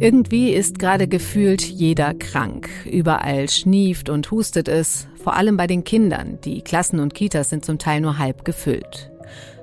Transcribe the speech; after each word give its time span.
Irgendwie 0.00 0.50
ist 0.50 0.78
gerade 0.78 1.08
gefühlt 1.08 1.62
jeder 1.62 2.14
krank. 2.14 2.70
Überall 2.88 3.48
schnieft 3.48 4.08
und 4.08 4.30
hustet 4.30 4.68
es, 4.68 5.08
vor 5.16 5.34
allem 5.34 5.56
bei 5.56 5.66
den 5.66 5.82
Kindern. 5.82 6.38
Die 6.44 6.62
Klassen 6.62 7.00
und 7.00 7.14
Kitas 7.14 7.50
sind 7.50 7.64
zum 7.64 7.78
Teil 7.78 8.00
nur 8.00 8.16
halb 8.16 8.44
gefüllt. 8.44 9.10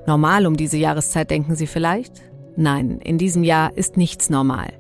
Normal 0.06 0.46
um 0.46 0.58
diese 0.58 0.76
Jahreszeit 0.76 1.32
denken 1.32 1.56
Sie 1.56 1.68
vielleicht? 1.68 2.22
Nein, 2.58 3.00
in 3.02 3.18
diesem 3.18 3.46
Jahr 3.46 3.78
ist 3.78 3.96
nichts 3.96 4.30
normal. 4.30 4.74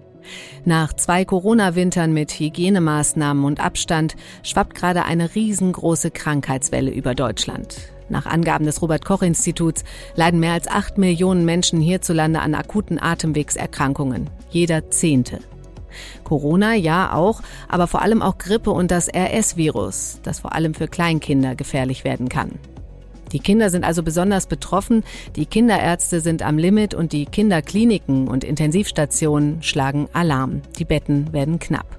Nach 0.66 0.92
zwei 0.92 1.24
Corona-Wintern 1.24 2.12
mit 2.12 2.32
Hygienemaßnahmen 2.32 3.46
und 3.46 3.64
Abstand 3.64 4.16
schwappt 4.44 4.76
gerade 4.76 5.06
eine 5.06 5.36
riesengroße 5.36 6.12
Krankheitswelle 6.12 6.92
über 6.92 7.16
Deutschland. 7.16 7.78
Nach 8.10 8.26
Angaben 8.26 8.66
des 8.66 8.82
Robert 8.82 9.04
Koch 9.04 9.22
Instituts 9.22 9.84
leiden 10.16 10.40
mehr 10.40 10.54
als 10.54 10.68
acht 10.68 10.98
Millionen 10.98 11.46
Menschen 11.46 11.82
hierzulande 11.82 12.40
an 12.40 12.56
akuten 12.56 13.02
Atemwegserkrankungen 13.02 14.30
jeder 14.50 14.90
Zehnte. 14.90 15.40
Corona 16.24 16.76
ja 16.76 17.14
auch, 17.14 17.42
aber 17.68 17.88
vor 17.88 18.02
allem 18.02 18.22
auch 18.22 18.38
Grippe 18.38 18.72
und 18.72 18.92
das 18.92 19.10
RS-Virus, 19.14 20.20
das 20.24 20.40
vor 20.40 20.54
allem 20.54 20.74
für 20.74 20.88
Kleinkinder 20.88 21.56
gefährlich 21.56 22.04
werden 22.04 22.30
kann. 22.30 22.52
Die 23.32 23.40
Kinder 23.40 23.70
sind 23.70 23.84
also 23.84 24.04
besonders 24.04 24.48
betroffen, 24.48 25.04
die 25.36 25.46
Kinderärzte 25.46 26.22
sind 26.22 26.42
am 26.42 26.58
Limit 26.58 26.94
und 26.94 27.12
die 27.12 27.26
Kinderkliniken 27.26 28.28
und 28.28 28.44
Intensivstationen 28.44 29.62
schlagen 29.62 30.08
Alarm. 30.14 30.62
Die 30.80 30.86
Betten 30.86 31.34
werden 31.34 31.60
knapp. 31.60 31.98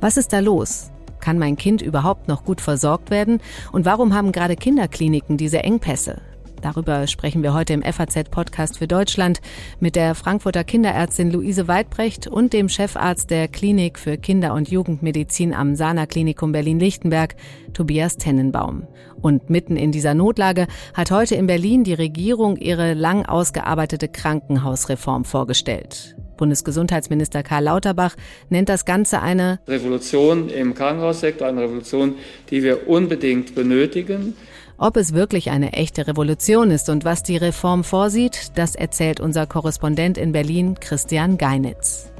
Was 0.00 0.16
ist 0.16 0.32
da 0.32 0.40
los? 0.40 0.90
Kann 1.26 1.40
mein 1.40 1.56
Kind 1.56 1.82
überhaupt 1.82 2.28
noch 2.28 2.44
gut 2.44 2.60
versorgt 2.60 3.10
werden? 3.10 3.40
Und 3.72 3.84
warum 3.84 4.14
haben 4.14 4.30
gerade 4.30 4.54
Kinderkliniken 4.54 5.36
diese 5.36 5.64
Engpässe? 5.64 6.20
Darüber 6.62 7.08
sprechen 7.08 7.42
wir 7.42 7.52
heute 7.52 7.72
im 7.72 7.82
FAZ-Podcast 7.82 8.78
für 8.78 8.86
Deutschland 8.86 9.40
mit 9.80 9.96
der 9.96 10.14
Frankfurter 10.14 10.62
Kinderärztin 10.62 11.32
Luise 11.32 11.66
Weidbrecht 11.66 12.28
und 12.28 12.52
dem 12.52 12.68
Chefarzt 12.68 13.30
der 13.30 13.48
Klinik 13.48 13.98
für 13.98 14.18
Kinder- 14.18 14.54
und 14.54 14.68
Jugendmedizin 14.68 15.52
am 15.52 15.74
Sana 15.74 16.06
Klinikum 16.06 16.52
Berlin-Lichtenberg, 16.52 17.34
Tobias 17.72 18.18
Tennenbaum. 18.18 18.86
Und 19.20 19.50
mitten 19.50 19.76
in 19.76 19.90
dieser 19.90 20.14
Notlage 20.14 20.68
hat 20.94 21.10
heute 21.10 21.34
in 21.34 21.48
Berlin 21.48 21.82
die 21.82 21.94
Regierung 21.94 22.56
ihre 22.56 22.94
lang 22.94 23.26
ausgearbeitete 23.26 24.06
Krankenhausreform 24.06 25.24
vorgestellt. 25.24 26.14
Bundesgesundheitsminister 26.36 27.42
Karl 27.42 27.64
Lauterbach 27.64 28.16
nennt 28.50 28.68
das 28.68 28.84
Ganze 28.84 29.20
eine 29.20 29.60
Revolution 29.66 30.48
im 30.48 30.74
Krankenhaussektor, 30.74 31.46
eine 31.46 31.62
Revolution, 31.62 32.16
die 32.50 32.62
wir 32.62 32.88
unbedingt 32.88 33.54
benötigen. 33.54 34.34
Ob 34.78 34.96
es 34.96 35.14
wirklich 35.14 35.50
eine 35.50 35.72
echte 35.72 36.06
Revolution 36.06 36.70
ist 36.70 36.90
und 36.90 37.04
was 37.04 37.22
die 37.22 37.38
Reform 37.38 37.82
vorsieht, 37.82 38.52
das 38.56 38.74
erzählt 38.74 39.20
unser 39.20 39.46
Korrespondent 39.46 40.18
in 40.18 40.32
Berlin, 40.32 40.74
Christian 40.78 41.38
Geinitz. 41.38 42.12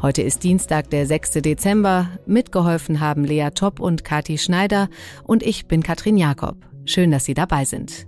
Heute 0.00 0.22
ist 0.22 0.44
Dienstag, 0.44 0.90
der 0.90 1.06
6. 1.06 1.32
Dezember. 1.42 2.08
Mitgeholfen 2.26 3.00
haben 3.00 3.24
Lea 3.24 3.48
Topp 3.54 3.80
und 3.80 4.04
Kati 4.04 4.38
Schneider 4.38 4.88
und 5.24 5.42
ich 5.42 5.66
bin 5.66 5.82
Katrin 5.82 6.16
Jakob. 6.16 6.56
Schön, 6.84 7.10
dass 7.10 7.24
Sie 7.24 7.34
dabei 7.34 7.64
sind. 7.64 8.06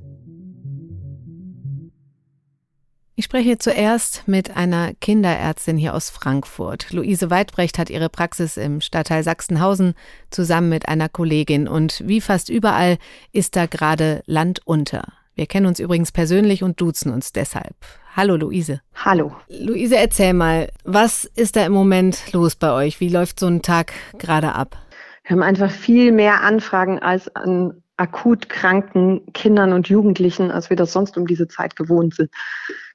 Ich 3.18 3.24
spreche 3.24 3.58
zuerst 3.58 4.28
mit 4.28 4.56
einer 4.56 4.94
Kinderärztin 4.94 5.76
hier 5.76 5.92
aus 5.92 6.08
Frankfurt. 6.08 6.92
Luise 6.92 7.30
Weidbrecht 7.30 7.76
hat 7.76 7.90
ihre 7.90 8.08
Praxis 8.08 8.56
im 8.56 8.80
Stadtteil 8.80 9.24
Sachsenhausen 9.24 9.94
zusammen 10.30 10.68
mit 10.68 10.86
einer 10.88 11.08
Kollegin 11.08 11.66
und 11.66 12.00
wie 12.06 12.20
fast 12.20 12.48
überall 12.48 12.96
ist 13.32 13.56
da 13.56 13.66
gerade 13.66 14.22
Land 14.26 14.60
unter. 14.66 15.02
Wir 15.34 15.46
kennen 15.46 15.66
uns 15.66 15.80
übrigens 15.80 16.12
persönlich 16.12 16.62
und 16.62 16.80
duzen 16.80 17.12
uns 17.12 17.32
deshalb. 17.32 17.74
Hallo 18.14 18.36
Luise. 18.36 18.82
Hallo. 18.94 19.34
Luise, 19.48 19.96
erzähl 19.96 20.32
mal, 20.32 20.68
was 20.84 21.24
ist 21.24 21.56
da 21.56 21.66
im 21.66 21.72
Moment 21.72 22.32
los 22.32 22.54
bei 22.54 22.70
euch? 22.70 23.00
Wie 23.00 23.08
läuft 23.08 23.40
so 23.40 23.48
ein 23.48 23.62
Tag 23.62 23.94
gerade 24.18 24.54
ab? 24.54 24.76
Wir 25.24 25.32
haben 25.32 25.42
einfach 25.42 25.72
viel 25.72 26.12
mehr 26.12 26.42
Anfragen 26.42 27.00
als 27.00 27.34
an 27.34 27.82
akut 27.98 28.48
kranken 28.48 29.30
Kindern 29.32 29.72
und 29.72 29.88
Jugendlichen, 29.88 30.50
als 30.50 30.70
wir 30.70 30.76
das 30.76 30.92
sonst 30.92 31.18
um 31.18 31.26
diese 31.26 31.48
Zeit 31.48 31.76
gewohnt 31.76 32.14
sind. 32.14 32.30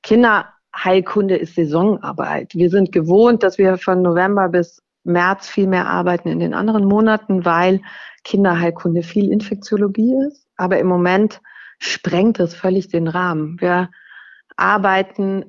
Kinderheilkunde 0.02 1.36
ist 1.36 1.56
Saisonarbeit. 1.56 2.56
Wir 2.56 2.70
sind 2.70 2.92
gewohnt, 2.92 3.44
dass 3.44 3.58
wir 3.58 3.78
von 3.78 4.02
November 4.02 4.50
bis 4.50 4.82
März 5.04 5.48
viel 5.50 5.68
mehr 5.68 5.88
arbeiten 5.88 6.30
in 6.30 6.40
den 6.40 6.54
anderen 6.54 6.86
Monaten, 6.86 7.46
weil 7.46 7.82
Kinderheilkunde 8.24 9.04
viel 9.04 9.32
Infektiologie 9.32 10.16
ist. 10.28 10.48
Aber 10.56 10.80
im 10.80 10.88
Moment 10.88 11.42
sprengt 11.80 12.40
es 12.40 12.56
völlig 12.56 12.88
den 12.88 13.10
Rahmen. 13.10 13.60
Wir 13.60 13.90
arbeiten 14.56 15.44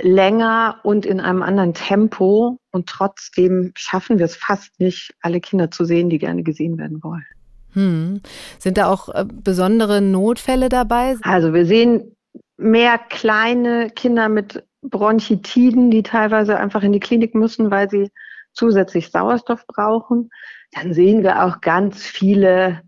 länger 0.00 0.80
und 0.84 1.04
in 1.04 1.20
einem 1.20 1.42
anderen 1.42 1.74
Tempo 1.74 2.58
und 2.70 2.88
trotzdem 2.88 3.72
schaffen 3.74 4.18
wir 4.18 4.26
es 4.26 4.36
fast 4.36 4.78
nicht, 4.78 5.14
alle 5.20 5.40
Kinder 5.40 5.70
zu 5.70 5.84
sehen, 5.84 6.08
die 6.08 6.18
gerne 6.18 6.44
gesehen 6.44 6.78
werden 6.78 7.02
wollen. 7.02 7.26
Hm. 7.72 8.20
Sind 8.58 8.78
da 8.78 8.88
auch 8.88 9.08
äh, 9.08 9.24
besondere 9.26 10.00
Notfälle 10.00 10.68
dabei? 10.68 11.16
Also 11.22 11.54
wir 11.54 11.66
sehen 11.66 12.16
mehr 12.56 12.98
kleine 12.98 13.90
Kinder 13.90 14.28
mit 14.28 14.64
Bronchitiden, 14.82 15.90
die 15.90 16.02
teilweise 16.02 16.58
einfach 16.58 16.82
in 16.82 16.92
die 16.92 17.00
Klinik 17.00 17.34
müssen, 17.34 17.70
weil 17.70 17.88
sie 17.88 18.10
zusätzlich 18.52 19.10
Sauerstoff 19.10 19.66
brauchen. 19.66 20.30
Dann 20.72 20.92
sehen 20.92 21.22
wir 21.22 21.44
auch 21.44 21.60
ganz 21.60 22.02
viele 22.04 22.82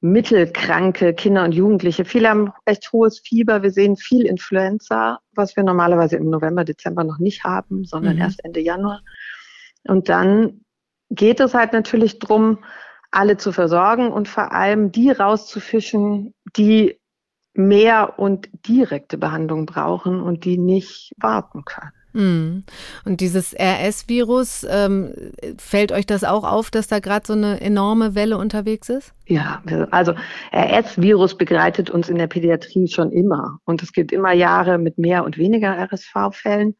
mittelkranke 0.00 1.12
Kinder 1.12 1.44
und 1.44 1.52
Jugendliche. 1.52 2.04
Viele 2.04 2.30
haben 2.30 2.52
echt 2.64 2.90
hohes 2.92 3.20
Fieber. 3.20 3.62
Wir 3.62 3.70
sehen 3.70 3.96
viel 3.96 4.24
Influenza, 4.24 5.18
was 5.34 5.56
wir 5.56 5.62
normalerweise 5.62 6.16
im 6.16 6.30
November, 6.30 6.64
Dezember 6.64 7.04
noch 7.04 7.18
nicht 7.18 7.44
haben, 7.44 7.84
sondern 7.84 8.16
mhm. 8.16 8.22
erst 8.22 8.42
Ende 8.44 8.60
Januar. 8.60 9.02
Und 9.84 10.08
dann 10.08 10.62
geht 11.10 11.40
es 11.40 11.54
halt 11.54 11.72
natürlich 11.72 12.18
drum, 12.18 12.58
alle 13.10 13.36
zu 13.36 13.52
versorgen 13.52 14.12
und 14.12 14.28
vor 14.28 14.52
allem 14.52 14.92
die 14.92 15.10
rauszufischen, 15.10 16.34
die 16.56 16.98
mehr 17.54 18.18
und 18.18 18.48
direkte 18.66 19.18
Behandlung 19.18 19.66
brauchen 19.66 20.20
und 20.22 20.44
die 20.44 20.58
nicht 20.58 21.12
warten 21.18 21.64
können. 21.64 21.92
Hm. 22.12 22.64
Und 23.04 23.20
dieses 23.20 23.54
RS-Virus, 23.54 24.66
ähm, 24.68 25.14
fällt 25.58 25.92
euch 25.92 26.06
das 26.06 26.24
auch 26.24 26.44
auf, 26.44 26.70
dass 26.70 26.88
da 26.88 26.98
gerade 26.98 27.26
so 27.26 27.34
eine 27.34 27.60
enorme 27.60 28.14
Welle 28.14 28.36
unterwegs 28.36 28.88
ist? 28.88 29.12
Ja, 29.26 29.62
also 29.90 30.14
RS-Virus 30.52 31.36
begleitet 31.36 31.88
uns 31.88 32.08
in 32.08 32.16
der 32.16 32.26
Pädiatrie 32.26 32.88
schon 32.88 33.12
immer. 33.12 33.58
Und 33.64 33.82
es 33.82 33.92
gibt 33.92 34.10
immer 34.10 34.32
Jahre 34.32 34.78
mit 34.78 34.98
mehr 34.98 35.24
und 35.24 35.38
weniger 35.38 35.76
RSV-Fällen. 35.78 36.76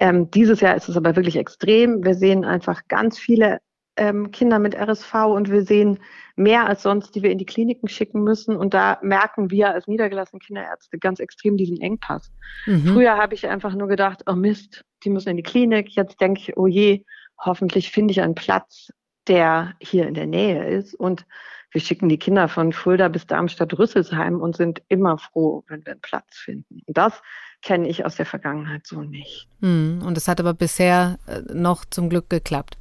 Ähm, 0.00 0.30
dieses 0.30 0.60
Jahr 0.60 0.76
ist 0.76 0.88
es 0.88 0.96
aber 0.96 1.14
wirklich 1.14 1.36
extrem. 1.36 2.04
Wir 2.04 2.14
sehen 2.14 2.44
einfach 2.44 2.82
ganz 2.88 3.18
viele 3.18 3.58
ähm, 3.98 4.30
Kinder 4.30 4.58
mit 4.58 4.74
RSV 4.74 5.14
und 5.26 5.50
wir 5.50 5.62
sehen 5.62 5.98
mehr 6.36 6.66
als 6.66 6.82
sonst, 6.82 7.14
die 7.14 7.22
wir 7.22 7.30
in 7.30 7.38
die 7.38 7.46
Kliniken 7.46 7.88
schicken 7.88 8.22
müssen. 8.22 8.56
Und 8.56 8.72
da 8.72 8.98
merken 9.02 9.50
wir 9.50 9.74
als 9.74 9.86
niedergelassene 9.86 10.38
Kinderärzte 10.40 10.98
ganz 10.98 11.18
extrem 11.20 11.56
diesen 11.56 11.80
Engpass. 11.80 12.30
Mhm. 12.66 12.86
Früher 12.94 13.16
habe 13.16 13.34
ich 13.34 13.46
einfach 13.46 13.74
nur 13.74 13.88
gedacht, 13.88 14.22
oh 14.26 14.34
Mist, 14.34 14.84
die 15.04 15.10
müssen 15.10 15.30
in 15.30 15.36
die 15.36 15.42
Klinik. 15.42 15.90
Jetzt 15.90 16.20
denke 16.20 16.40
ich, 16.40 16.56
oh 16.56 16.66
je, 16.66 17.04
hoffentlich 17.38 17.90
finde 17.90 18.12
ich 18.12 18.22
einen 18.22 18.36
Platz, 18.36 18.90
der 19.26 19.74
hier 19.80 20.06
in 20.06 20.14
der 20.14 20.26
Nähe 20.26 20.68
ist. 20.68 20.94
Und 20.94 21.26
wir 21.72 21.80
schicken 21.80 22.08
die 22.08 22.18
Kinder 22.18 22.48
von 22.48 22.72
Fulda 22.72 23.08
bis 23.08 23.26
Darmstadt-Rüsselsheim 23.26 24.40
und 24.40 24.56
sind 24.56 24.80
immer 24.88 25.18
froh, 25.18 25.64
wenn 25.68 25.84
wir 25.84 25.92
einen 25.92 26.00
Platz 26.00 26.36
finden. 26.36 26.80
Und 26.86 26.96
das 26.96 27.20
kenne 27.62 27.88
ich 27.88 28.04
aus 28.04 28.16
der 28.16 28.26
Vergangenheit 28.26 28.86
so 28.86 29.02
nicht. 29.02 29.48
Mhm. 29.60 30.02
Und 30.04 30.16
es 30.16 30.28
hat 30.28 30.40
aber 30.40 30.54
bisher 30.54 31.18
äh, 31.26 31.40
noch 31.52 31.84
zum 31.84 32.08
Glück 32.08 32.30
geklappt. 32.30 32.78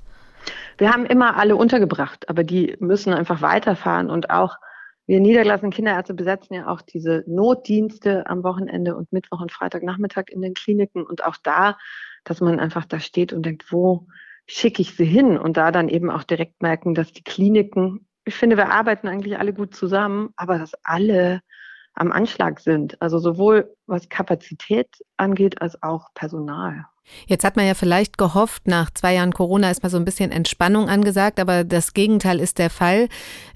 Wir 0.78 0.92
haben 0.92 1.06
immer 1.06 1.38
alle 1.38 1.56
untergebracht, 1.56 2.30
aber 2.30 2.44
die 2.44 2.76
müssen 2.80 3.14
einfach 3.14 3.42
weiterfahren 3.42 4.10
und 4.10 4.30
auch 4.30 4.58
wir 5.08 5.22
niedergelassenen 5.22 5.72
Kinderärzte 5.72 6.14
besetzen 6.14 6.54
ja 6.54 6.68
auch 6.68 6.82
diese 6.82 7.24
Notdienste 7.28 8.28
am 8.28 8.44
Wochenende 8.44 8.96
und 8.96 9.12
Mittwoch 9.14 9.40
und 9.40 9.54
Freitagnachmittag 9.54 10.26
in 10.30 10.42
den 10.42 10.54
Kliniken 10.54 11.04
und 11.04 11.24
auch 11.24 11.38
da, 11.42 11.78
dass 12.26 12.42
man 12.42 12.60
einfach 12.60 12.84
da 12.84 13.00
steht 13.00 13.32
und 13.32 13.46
denkt, 13.46 13.72
wo 13.72 14.08
schicke 14.48 14.82
ich 14.82 14.96
sie 14.96 15.06
hin? 15.06 15.38
Und 15.38 15.56
da 15.56 15.72
dann 15.72 15.88
eben 15.88 16.10
auch 16.10 16.24
direkt 16.24 16.62
merken, 16.62 16.94
dass 16.94 17.14
die 17.14 17.24
Kliniken, 17.24 18.06
ich 18.26 18.36
finde, 18.36 18.58
wir 18.58 18.70
arbeiten 18.70 19.08
eigentlich 19.08 19.40
alle 19.40 19.54
gut 19.54 19.74
zusammen, 19.74 20.30
aber 20.36 20.60
dass 20.60 20.74
alle 20.84 21.42
am 21.98 22.12
Anschlag 22.12 22.60
sind. 22.60 23.02
Also 23.02 23.18
sowohl 23.20 23.76
was 23.88 24.08
Kapazität 24.10 24.88
angeht 25.18 25.62
als 25.62 25.82
auch 25.84 26.14
Personal. 26.14 26.86
Jetzt 27.26 27.44
hat 27.44 27.56
man 27.56 27.66
ja 27.66 27.74
vielleicht 27.74 28.18
gehofft, 28.18 28.68
nach 28.68 28.92
zwei 28.92 29.14
Jahren 29.14 29.34
Corona 29.34 29.72
ist 29.72 29.82
mal 29.82 29.90
so 29.90 29.98
ein 29.98 30.06
bisschen 30.06 30.32
Entspannung 30.32 30.90
angesagt, 30.90 31.40
aber 31.40 31.64
das 31.64 31.94
Gegenteil 31.94 32.40
ist 32.40 32.60
der 32.60 32.70
Fall. 32.70 33.08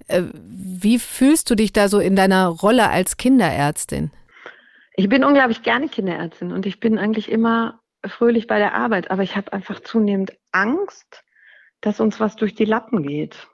Äh, 0.08 0.24
wie 0.34 1.00
fühlst 1.00 1.50
du 1.50 1.56
dich 1.56 1.74
da 1.74 1.90
so 1.90 2.00
in 2.00 2.16
deiner 2.16 2.48
Rolle 2.48 2.90
als 2.90 3.18
Kinderärztin? 3.18 4.12
Ich 4.96 5.10
bin 5.10 5.24
unglaublich 5.24 5.64
gerne 5.64 5.90
Kinderärztin 5.90 6.52
und 6.52 6.66
ich 6.66 6.80
bin 6.80 6.98
eigentlich 6.98 7.30
immer 7.30 7.80
fröhlich 8.06 8.48
bei 8.48 8.58
der 8.58 8.74
Arbeit, 8.74 9.12
aber 9.12 9.24
ich 9.24 9.36
habe 9.36 9.54
einfach 9.54 9.82
zunehmend 9.82 10.34
Angst, 10.52 11.24
dass 11.82 12.00
uns 12.00 12.20
was 12.20 12.36
durch 12.36 12.56
die 12.56 12.66
Lappen 12.66 13.04
geht. 13.04 13.48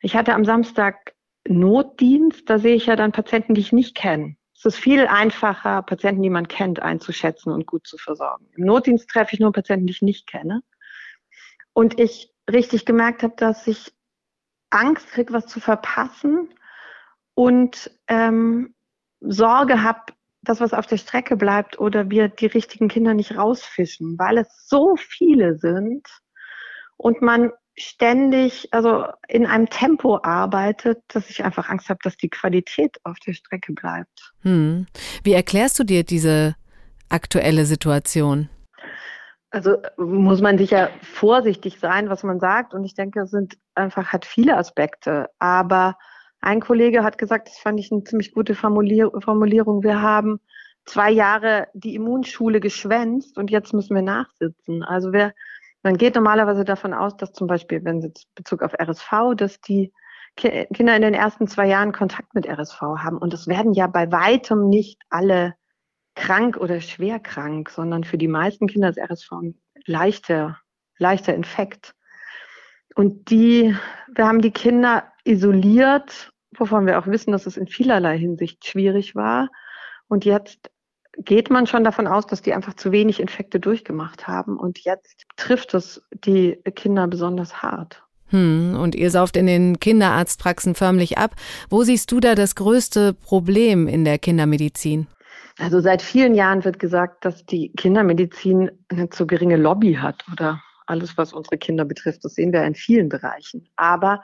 Ich 0.00 0.16
hatte 0.16 0.34
am 0.34 0.44
Samstag 0.44 1.14
Notdienst, 1.48 2.48
da 2.48 2.58
sehe 2.58 2.74
ich 2.74 2.86
ja 2.86 2.96
dann 2.96 3.12
Patienten, 3.12 3.54
die 3.54 3.60
ich 3.60 3.72
nicht 3.72 3.94
kenne 3.94 4.36
Es 4.56 4.64
ist 4.64 4.76
viel 4.76 5.06
einfacher, 5.06 5.82
Patienten, 5.82 6.22
die 6.22 6.30
man 6.30 6.48
kennt, 6.48 6.80
einzuschätzen 6.80 7.52
und 7.52 7.66
gut 7.66 7.86
zu 7.86 7.96
versorgen. 7.96 8.46
Im 8.56 8.64
Notdienst 8.66 9.08
treffe 9.08 9.34
ich 9.34 9.40
nur 9.40 9.52
Patienten, 9.52 9.86
die 9.86 9.92
ich 9.92 10.02
nicht 10.02 10.26
kenne. 10.26 10.62
Und 11.72 11.98
ich 11.98 12.32
richtig 12.50 12.84
gemerkt 12.84 13.22
habe, 13.22 13.34
dass 13.36 13.66
ich 13.66 13.92
Angst 14.70 15.08
kriege, 15.08 15.32
was 15.32 15.46
zu 15.46 15.60
verpassen 15.60 16.52
und 17.34 17.90
ähm, 18.06 18.74
Sorge 19.20 19.82
habe, 19.82 20.12
dass 20.42 20.60
was 20.60 20.72
auf 20.72 20.86
der 20.86 20.96
Strecke 20.96 21.36
bleibt 21.36 21.78
oder 21.78 22.10
wir 22.10 22.28
die 22.28 22.46
richtigen 22.46 22.88
Kinder 22.88 23.14
nicht 23.14 23.36
rausfischen, 23.36 24.18
weil 24.18 24.38
es 24.38 24.68
so 24.68 24.96
viele 24.96 25.58
sind 25.58 26.06
und 26.96 27.22
man 27.22 27.52
ständig, 27.76 28.68
also 28.72 29.04
in 29.28 29.46
einem 29.46 29.68
Tempo 29.68 30.18
arbeitet, 30.22 31.02
dass 31.08 31.30
ich 31.30 31.44
einfach 31.44 31.68
Angst 31.68 31.88
habe, 31.88 32.00
dass 32.02 32.16
die 32.16 32.28
Qualität 32.28 32.98
auf 33.04 33.18
der 33.20 33.32
Strecke 33.32 33.72
bleibt. 33.72 34.32
Hm. 34.42 34.86
Wie 35.22 35.32
erklärst 35.32 35.78
du 35.78 35.84
dir 35.84 36.04
diese 36.04 36.56
aktuelle 37.08 37.64
Situation? 37.64 38.48
Also 39.50 39.78
muss 39.96 40.40
man 40.40 40.58
sicher 40.58 40.90
vorsichtig 41.02 41.80
sein, 41.80 42.08
was 42.08 42.22
man 42.22 42.38
sagt. 42.38 42.72
Und 42.72 42.84
ich 42.84 42.94
denke, 42.94 43.22
es 43.22 43.30
sind 43.30 43.56
einfach 43.74 44.12
hat 44.12 44.24
viele 44.24 44.56
Aspekte. 44.56 45.28
Aber 45.38 45.96
ein 46.40 46.60
Kollege 46.60 47.02
hat 47.02 47.18
gesagt, 47.18 47.48
das 47.48 47.58
fand 47.58 47.80
ich 47.80 47.90
eine 47.90 48.04
ziemlich 48.04 48.32
gute 48.32 48.54
Formulierung. 48.54 49.82
Wir 49.82 50.00
haben 50.00 50.40
zwei 50.84 51.10
Jahre 51.10 51.68
die 51.74 51.94
Immunschule 51.94 52.60
geschwänzt 52.60 53.38
und 53.38 53.50
jetzt 53.50 53.74
müssen 53.74 53.94
wir 53.94 54.02
nachsitzen. 54.02 54.82
Also 54.82 55.12
wir 55.12 55.34
man 55.82 55.96
geht 55.96 56.14
normalerweise 56.14 56.64
davon 56.64 56.92
aus, 56.92 57.16
dass 57.16 57.32
zum 57.32 57.46
Beispiel, 57.46 57.84
wenn 57.84 58.02
jetzt 58.02 58.34
Bezug 58.34 58.62
auf 58.62 58.72
RSV, 58.74 59.34
dass 59.36 59.60
die 59.60 59.92
Kinder 60.36 60.96
in 60.96 61.02
den 61.02 61.14
ersten 61.14 61.48
zwei 61.48 61.66
Jahren 61.66 61.92
Kontakt 61.92 62.34
mit 62.34 62.46
RSV 62.46 62.80
haben. 62.80 63.18
Und 63.18 63.34
es 63.34 63.46
werden 63.46 63.72
ja 63.74 63.86
bei 63.86 64.10
weitem 64.12 64.68
nicht 64.68 65.00
alle 65.10 65.54
krank 66.14 66.56
oder 66.56 66.80
schwer 66.80 67.18
krank, 67.18 67.70
sondern 67.70 68.04
für 68.04 68.18
die 68.18 68.28
meisten 68.28 68.66
Kinder 68.66 68.88
ist 68.88 68.98
RSV 68.98 69.32
ein 69.32 69.60
leichter, 69.86 70.58
leichter 70.98 71.34
Infekt. 71.34 71.94
Und 72.94 73.30
die, 73.30 73.76
wir 74.14 74.26
haben 74.26 74.40
die 74.40 74.50
Kinder 74.50 75.04
isoliert, 75.24 76.32
wovon 76.56 76.86
wir 76.86 76.98
auch 76.98 77.06
wissen, 77.06 77.32
dass 77.32 77.46
es 77.46 77.56
in 77.56 77.66
vielerlei 77.66 78.18
Hinsicht 78.18 78.66
schwierig 78.66 79.14
war. 79.14 79.48
Und 80.08 80.24
jetzt 80.24 80.70
geht 81.24 81.50
man 81.50 81.66
schon 81.66 81.84
davon 81.84 82.06
aus, 82.06 82.26
dass 82.26 82.42
die 82.42 82.54
einfach 82.54 82.74
zu 82.74 82.92
wenig 82.92 83.20
Infekte 83.20 83.60
durchgemacht 83.60 84.26
haben. 84.26 84.58
Und 84.58 84.80
jetzt 84.80 85.24
trifft 85.36 85.74
es 85.74 86.02
die 86.24 86.58
Kinder 86.74 87.06
besonders 87.06 87.62
hart. 87.62 88.02
Hm, 88.28 88.78
und 88.80 88.94
ihr 88.94 89.10
sauft 89.10 89.36
in 89.36 89.46
den 89.46 89.80
Kinderarztpraxen 89.80 90.74
förmlich 90.74 91.18
ab. 91.18 91.34
Wo 91.68 91.82
siehst 91.82 92.12
du 92.12 92.20
da 92.20 92.34
das 92.34 92.54
größte 92.54 93.12
Problem 93.12 93.88
in 93.88 94.04
der 94.04 94.18
Kindermedizin? 94.18 95.08
Also 95.58 95.80
seit 95.80 96.00
vielen 96.00 96.34
Jahren 96.34 96.64
wird 96.64 96.78
gesagt, 96.78 97.24
dass 97.24 97.44
die 97.44 97.72
Kindermedizin 97.72 98.70
eine 98.88 99.10
zu 99.10 99.26
geringe 99.26 99.56
Lobby 99.56 99.94
hat 99.94 100.24
oder 100.32 100.62
alles, 100.86 101.16
was 101.18 101.32
unsere 101.32 101.58
Kinder 101.58 101.84
betrifft. 101.84 102.24
Das 102.24 102.34
sehen 102.34 102.52
wir 102.52 102.64
in 102.64 102.74
vielen 102.74 103.08
Bereichen. 103.08 103.68
Aber 103.76 104.22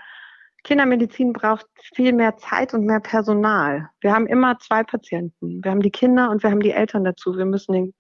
Kindermedizin 0.66 1.32
braucht 1.32 1.66
viel 1.94 2.12
mehr 2.12 2.38
Zeit 2.38 2.74
und 2.74 2.84
mehr 2.86 2.98
Personal. 2.98 3.88
Wir 4.00 4.12
haben 4.12 4.26
immer 4.26 4.58
zwei 4.58 4.82
Patienten. 4.82 5.62
Wir 5.62 5.70
haben 5.70 5.80
die 5.80 5.92
Kinder 5.92 6.28
und 6.28 6.42
wir 6.42 6.50
haben 6.50 6.60
die 6.60 6.72
Eltern 6.72 7.04
dazu. 7.04 7.36
Wir 7.36 7.44
müssen 7.44 7.72
den, 7.72 7.94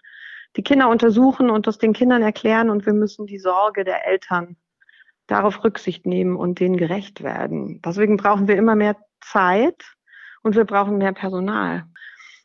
die 0.56 0.64
Kinder 0.64 0.88
untersuchen 0.88 1.48
und 1.48 1.68
das 1.68 1.78
den 1.78 1.92
Kindern 1.92 2.22
erklären 2.22 2.68
und 2.68 2.84
wir 2.84 2.92
müssen 2.92 3.24
die 3.26 3.38
Sorge 3.38 3.84
der 3.84 4.04
Eltern 4.08 4.56
darauf 5.28 5.62
Rücksicht 5.62 6.06
nehmen 6.06 6.34
und 6.34 6.58
denen 6.58 6.76
gerecht 6.76 7.22
werden. 7.22 7.80
Deswegen 7.84 8.16
brauchen 8.16 8.48
wir 8.48 8.56
immer 8.56 8.74
mehr 8.74 8.96
Zeit 9.20 9.94
und 10.42 10.56
wir 10.56 10.64
brauchen 10.64 10.98
mehr 10.98 11.12
Personal. 11.12 11.84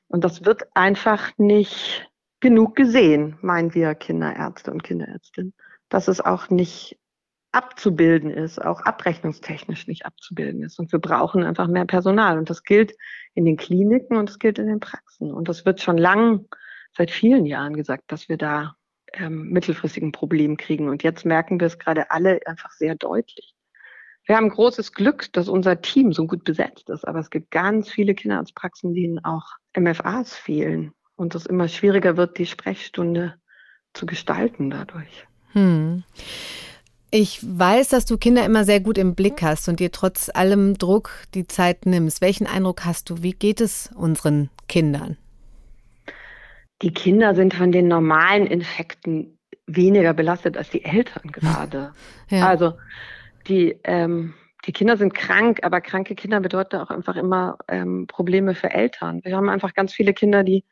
Und 0.07 0.23
das 0.23 0.45
wird 0.45 0.67
einfach 0.75 1.31
nicht 1.39 2.07
genug 2.41 2.75
gesehen, 2.75 3.39
meinen 3.41 3.73
wir 3.73 3.95
Kinderärzte 3.95 4.69
und 4.69 4.83
Kinderärztinnen. 4.83 5.55
Das 5.89 6.07
ist 6.07 6.23
auch 6.23 6.51
nicht 6.51 6.99
abzubilden 7.51 8.31
ist, 8.31 8.63
auch 8.63 8.81
abrechnungstechnisch 8.81 9.87
nicht 9.87 10.05
abzubilden 10.05 10.63
ist. 10.63 10.79
Und 10.79 10.91
wir 10.91 10.99
brauchen 10.99 11.43
einfach 11.43 11.67
mehr 11.67 11.85
Personal. 11.85 12.37
Und 12.37 12.49
das 12.49 12.63
gilt 12.63 12.93
in 13.33 13.45
den 13.45 13.57
Kliniken 13.57 14.17
und 14.17 14.29
das 14.29 14.39
gilt 14.39 14.57
in 14.57 14.67
den 14.67 14.79
Praxen. 14.79 15.33
Und 15.33 15.49
das 15.49 15.65
wird 15.65 15.81
schon 15.81 15.97
lang, 15.97 16.47
seit 16.95 17.11
vielen 17.11 17.45
Jahren 17.45 17.75
gesagt, 17.75 18.03
dass 18.07 18.29
wir 18.29 18.37
da 18.37 18.75
ähm, 19.13 19.49
mittelfristig 19.49 20.03
ein 20.03 20.11
Problem 20.11 20.57
kriegen. 20.57 20.89
Und 20.89 21.03
jetzt 21.03 21.25
merken 21.25 21.59
wir 21.59 21.67
es 21.67 21.79
gerade 21.79 22.11
alle 22.11 22.39
einfach 22.45 22.71
sehr 22.71 22.95
deutlich. 22.95 23.53
Wir 24.25 24.37
haben 24.37 24.49
großes 24.49 24.93
Glück, 24.93 25.33
dass 25.33 25.49
unser 25.49 25.81
Team 25.81 26.13
so 26.13 26.27
gut 26.27 26.43
besetzt 26.43 26.89
ist, 26.89 27.07
aber 27.07 27.19
es 27.19 27.29
gibt 27.31 27.51
ganz 27.51 27.89
viele 27.89 28.13
Kinderarztpraxen, 28.13 28.93
denen 28.93 29.23
auch 29.25 29.55
MFAs 29.75 30.35
fehlen 30.35 30.93
und 31.15 31.33
es 31.35 31.47
immer 31.47 31.67
schwieriger 31.67 32.17
wird, 32.17 32.37
die 32.37 32.45
Sprechstunde 32.45 33.35
zu 33.93 34.05
gestalten 34.05 34.69
dadurch. 34.69 35.27
Hm. 35.53 36.03
Ich 37.13 37.39
weiß, 37.43 37.89
dass 37.89 38.05
du 38.05 38.17
Kinder 38.17 38.45
immer 38.45 38.63
sehr 38.63 38.79
gut 38.79 38.97
im 38.97 39.15
Blick 39.15 39.41
hast 39.41 39.67
und 39.67 39.81
dir 39.81 39.91
trotz 39.91 40.29
allem 40.33 40.77
Druck 40.77 41.11
die 41.33 41.45
Zeit 41.45 41.85
nimmst. 41.85 42.21
Welchen 42.21 42.47
Eindruck 42.47 42.85
hast 42.85 43.09
du? 43.09 43.21
Wie 43.21 43.33
geht 43.33 43.59
es 43.59 43.91
unseren 43.93 44.49
Kindern? 44.69 45.17
Die 46.81 46.93
Kinder 46.93 47.35
sind 47.35 47.53
von 47.53 47.73
den 47.73 47.89
normalen 47.89 48.47
Infekten 48.47 49.37
weniger 49.67 50.13
belastet 50.13 50.55
als 50.55 50.69
die 50.69 50.85
Eltern 50.85 51.31
gerade. 51.31 51.93
Ja. 52.29 52.47
Also 52.47 52.75
die, 53.49 53.77
ähm, 53.83 54.33
die 54.65 54.71
Kinder 54.71 54.95
sind 54.95 55.13
krank, 55.13 55.59
aber 55.63 55.81
kranke 55.81 56.15
Kinder 56.15 56.39
bedeuten 56.39 56.77
auch 56.77 56.89
einfach 56.89 57.17
immer 57.17 57.57
ähm, 57.67 58.07
Probleme 58.07 58.55
für 58.55 58.71
Eltern. 58.71 59.19
Wir 59.25 59.35
haben 59.35 59.49
einfach 59.49 59.73
ganz 59.73 59.91
viele 59.91 60.13
Kinder, 60.13 60.45
die 60.45 60.63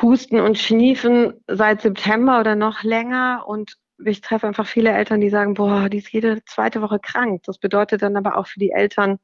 husten 0.00 0.40
und 0.40 0.56
schniefen 0.56 1.34
seit 1.46 1.82
September 1.82 2.40
oder 2.40 2.56
noch 2.56 2.84
länger 2.84 3.44
und 3.46 3.76
ich 4.04 4.20
treffe 4.20 4.46
einfach 4.46 4.66
viele 4.66 4.90
Eltern, 4.90 5.20
die 5.20 5.30
sagen, 5.30 5.54
boah, 5.54 5.88
die 5.88 5.98
ist 5.98 6.12
jede 6.12 6.44
zweite 6.44 6.82
Woche 6.82 6.98
krank. 6.98 7.42
Das 7.44 7.58
bedeutet 7.58 8.02
dann 8.02 8.16
aber 8.16 8.36
auch 8.36 8.46
für 8.46 8.58
die 8.58 8.72
Eltern, 8.72 9.18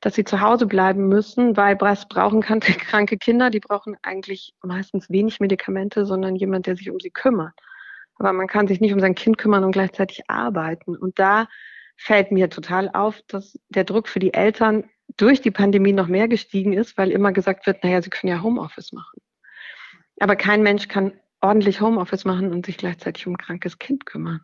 dass 0.00 0.14
sie 0.14 0.24
zu 0.24 0.40
Hause 0.40 0.66
bleiben 0.66 1.08
müssen, 1.08 1.56
weil 1.56 1.80
was 1.80 2.08
brauchen 2.08 2.40
kranke 2.42 3.16
Kinder? 3.16 3.50
Die 3.50 3.60
brauchen 3.60 3.96
eigentlich 4.02 4.54
meistens 4.62 5.08
wenig 5.10 5.40
Medikamente, 5.40 6.04
sondern 6.04 6.36
jemand, 6.36 6.66
der 6.66 6.76
sich 6.76 6.90
um 6.90 7.00
sie 7.00 7.10
kümmert. 7.10 7.54
Aber 8.16 8.32
man 8.32 8.46
kann 8.46 8.68
sich 8.68 8.80
nicht 8.80 8.92
um 8.92 9.00
sein 9.00 9.14
Kind 9.14 9.38
kümmern 9.38 9.64
und 9.64 9.72
gleichzeitig 9.72 10.22
arbeiten. 10.28 10.96
Und 10.96 11.18
da 11.18 11.48
fällt 11.96 12.30
mir 12.30 12.50
total 12.50 12.90
auf, 12.92 13.20
dass 13.28 13.58
der 13.68 13.84
Druck 13.84 14.08
für 14.08 14.18
die 14.18 14.34
Eltern 14.34 14.84
durch 15.16 15.40
die 15.40 15.50
Pandemie 15.50 15.92
noch 15.92 16.06
mehr 16.06 16.28
gestiegen 16.28 16.72
ist, 16.72 16.96
weil 16.96 17.10
immer 17.10 17.32
gesagt 17.32 17.66
wird, 17.66 17.82
naja, 17.82 18.02
sie 18.02 18.10
können 18.10 18.30
ja 18.32 18.42
Homeoffice 18.42 18.92
machen. 18.92 19.20
Aber 20.20 20.36
kein 20.36 20.62
Mensch 20.62 20.88
kann 20.88 21.12
ordentlich 21.44 21.80
Homeoffice 21.80 22.24
machen 22.24 22.52
und 22.52 22.66
sich 22.66 22.78
gleichzeitig 22.78 23.26
um 23.26 23.34
ein 23.34 23.38
krankes 23.38 23.78
Kind 23.78 24.06
kümmern. 24.06 24.40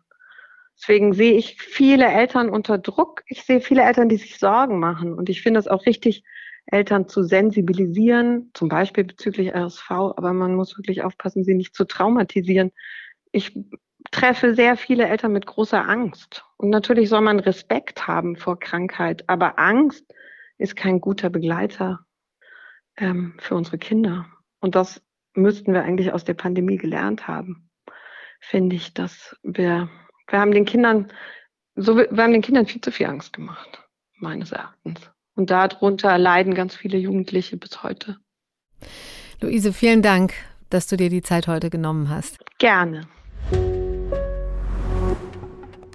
Deswegen 0.77 1.13
sehe 1.13 1.33
ich 1.33 1.61
viele 1.61 2.05
Eltern 2.07 2.49
unter 2.49 2.77
Druck. 2.77 3.23
Ich 3.25 3.43
sehe 3.43 3.59
viele 3.59 3.83
Eltern, 3.83 4.07
die 4.07 4.17
sich 4.17 4.39
Sorgen 4.39 4.79
machen. 4.79 5.13
Und 5.13 5.29
ich 5.29 5.41
finde 5.41 5.59
es 5.59 5.67
auch 5.67 5.85
richtig, 5.85 6.23
Eltern 6.67 7.07
zu 7.07 7.23
sensibilisieren, 7.23 8.51
zum 8.53 8.69
Beispiel 8.69 9.03
bezüglich 9.03 9.53
RSV. 9.53 9.89
Aber 9.89 10.33
man 10.33 10.55
muss 10.55 10.77
wirklich 10.77 11.03
aufpassen, 11.03 11.43
sie 11.43 11.55
nicht 11.55 11.75
zu 11.75 11.85
traumatisieren. 11.85 12.71
Ich 13.31 13.57
treffe 14.11 14.55
sehr 14.55 14.77
viele 14.77 15.07
Eltern 15.07 15.33
mit 15.33 15.45
großer 15.45 15.87
Angst. 15.87 16.45
Und 16.57 16.69
natürlich 16.69 17.09
soll 17.09 17.21
man 17.21 17.39
Respekt 17.39 18.07
haben 18.07 18.35
vor 18.35 18.59
Krankheit. 18.59 19.27
Aber 19.27 19.59
Angst 19.59 20.05
ist 20.57 20.75
kein 20.75 21.01
guter 21.01 21.29
Begleiter 21.29 22.05
ähm, 22.97 23.35
für 23.39 23.55
unsere 23.55 23.77
Kinder. 23.77 24.27
Und 24.59 24.75
das 24.75 25.01
müssten 25.33 25.73
wir 25.73 25.83
eigentlich 25.83 26.13
aus 26.13 26.23
der 26.23 26.33
Pandemie 26.33 26.77
gelernt 26.77 27.27
haben, 27.27 27.69
finde 28.39 28.75
ich, 28.75 28.93
dass 28.93 29.35
wir, 29.43 29.89
wir 30.27 30.39
haben 30.39 30.51
den 30.51 30.65
Kindern, 30.65 31.11
so, 31.75 31.97
wir 31.97 32.23
haben 32.23 32.33
den 32.33 32.41
Kindern 32.41 32.65
viel 32.65 32.81
zu 32.81 32.91
viel 32.91 33.07
Angst 33.07 33.33
gemacht, 33.33 33.83
meines 34.17 34.51
Erachtens. 34.51 35.09
Und 35.35 35.49
darunter 35.49 36.17
leiden 36.17 36.53
ganz 36.53 36.75
viele 36.75 36.97
Jugendliche 36.97 37.57
bis 37.57 37.83
heute. 37.83 38.17
Luise, 39.39 39.73
vielen 39.73 40.01
Dank, 40.01 40.33
dass 40.69 40.87
du 40.87 40.97
dir 40.97 41.09
die 41.09 41.21
Zeit 41.21 41.47
heute 41.47 41.69
genommen 41.69 42.09
hast. 42.09 42.39
Gerne. 42.59 43.07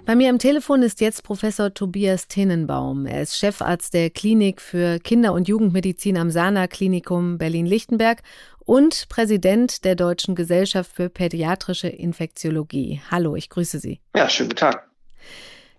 Bei 0.06 0.14
mir 0.14 0.30
am 0.30 0.38
Telefon 0.38 0.84
ist 0.84 1.00
jetzt 1.00 1.24
Professor 1.24 1.74
Tobias 1.74 2.28
Tenenbaum. 2.28 3.06
Er 3.06 3.22
ist 3.22 3.36
Chefarzt 3.36 3.92
der 3.92 4.08
Klinik 4.08 4.60
für 4.60 5.00
Kinder- 5.00 5.32
und 5.32 5.48
Jugendmedizin 5.48 6.16
am 6.16 6.30
Sana 6.30 6.68
Klinikum 6.68 7.38
Berlin-Lichtenberg 7.38 8.22
und 8.60 9.08
Präsident 9.08 9.84
der 9.84 9.96
Deutschen 9.96 10.36
Gesellschaft 10.36 10.92
für 10.94 11.08
Pädiatrische 11.08 11.88
Infektiologie. 11.88 13.00
Hallo, 13.10 13.34
ich 13.34 13.50
grüße 13.50 13.80
Sie. 13.80 13.98
Ja, 14.14 14.28
schönen 14.28 14.50
guten 14.50 14.60
Tag. 14.60 14.88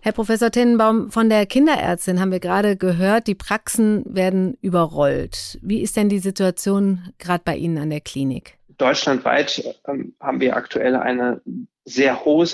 Herr 0.02 0.12
Professor 0.12 0.52
Tennenbaum, 0.52 1.10
von 1.10 1.30
der 1.30 1.46
Kinderärztin 1.46 2.20
haben 2.20 2.34
wir 2.34 2.42
gerade 2.42 2.76
gehört, 2.76 3.28
die 3.28 3.36
Praxen 3.36 4.04
werden 4.14 4.58
überrollt. 4.60 5.58
Wie 5.62 5.82
ist 5.82 5.96
denn 5.96 6.10
die 6.10 6.20
Situation 6.20 7.14
gerade 7.18 7.44
bei 7.46 7.56
Ihnen 7.56 7.78
an 7.78 7.92
der 7.92 8.02
Klinik? 8.02 8.58
Deutschlandweit 8.78 9.64
ähm, 9.88 10.16
haben 10.20 10.42
wir 10.42 10.58
aktuell 10.58 10.98
ein 10.98 11.40
sehr 11.86 12.26
hohes 12.26 12.54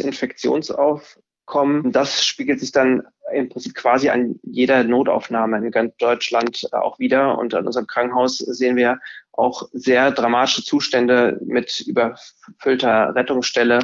Infektionsaufkommen. 1.44 1.92
Das 1.92 2.26
spiegelt 2.26 2.60
sich 2.60 2.72
dann 2.72 3.04
im 3.34 3.50
Prinzip 3.50 3.76
quasi 3.76 4.10
an 4.10 4.40
jeder 4.44 4.84
Notaufnahme 4.84 5.58
in 5.58 5.72
ganz 5.72 5.96
Deutschland 5.98 6.68
auch 6.74 7.00
wieder. 7.00 7.38
Und 7.38 7.54
an 7.54 7.66
unserem 7.66 7.88
Krankenhaus 7.88 8.38
sehen 8.38 8.76
wir 8.76 9.00
auch 9.32 9.68
sehr 9.74 10.12
dramatische 10.12 10.64
Zustände 10.64 11.40
mit 11.44 11.82
überfüllter 11.82 13.16
Rettungsstelle 13.16 13.80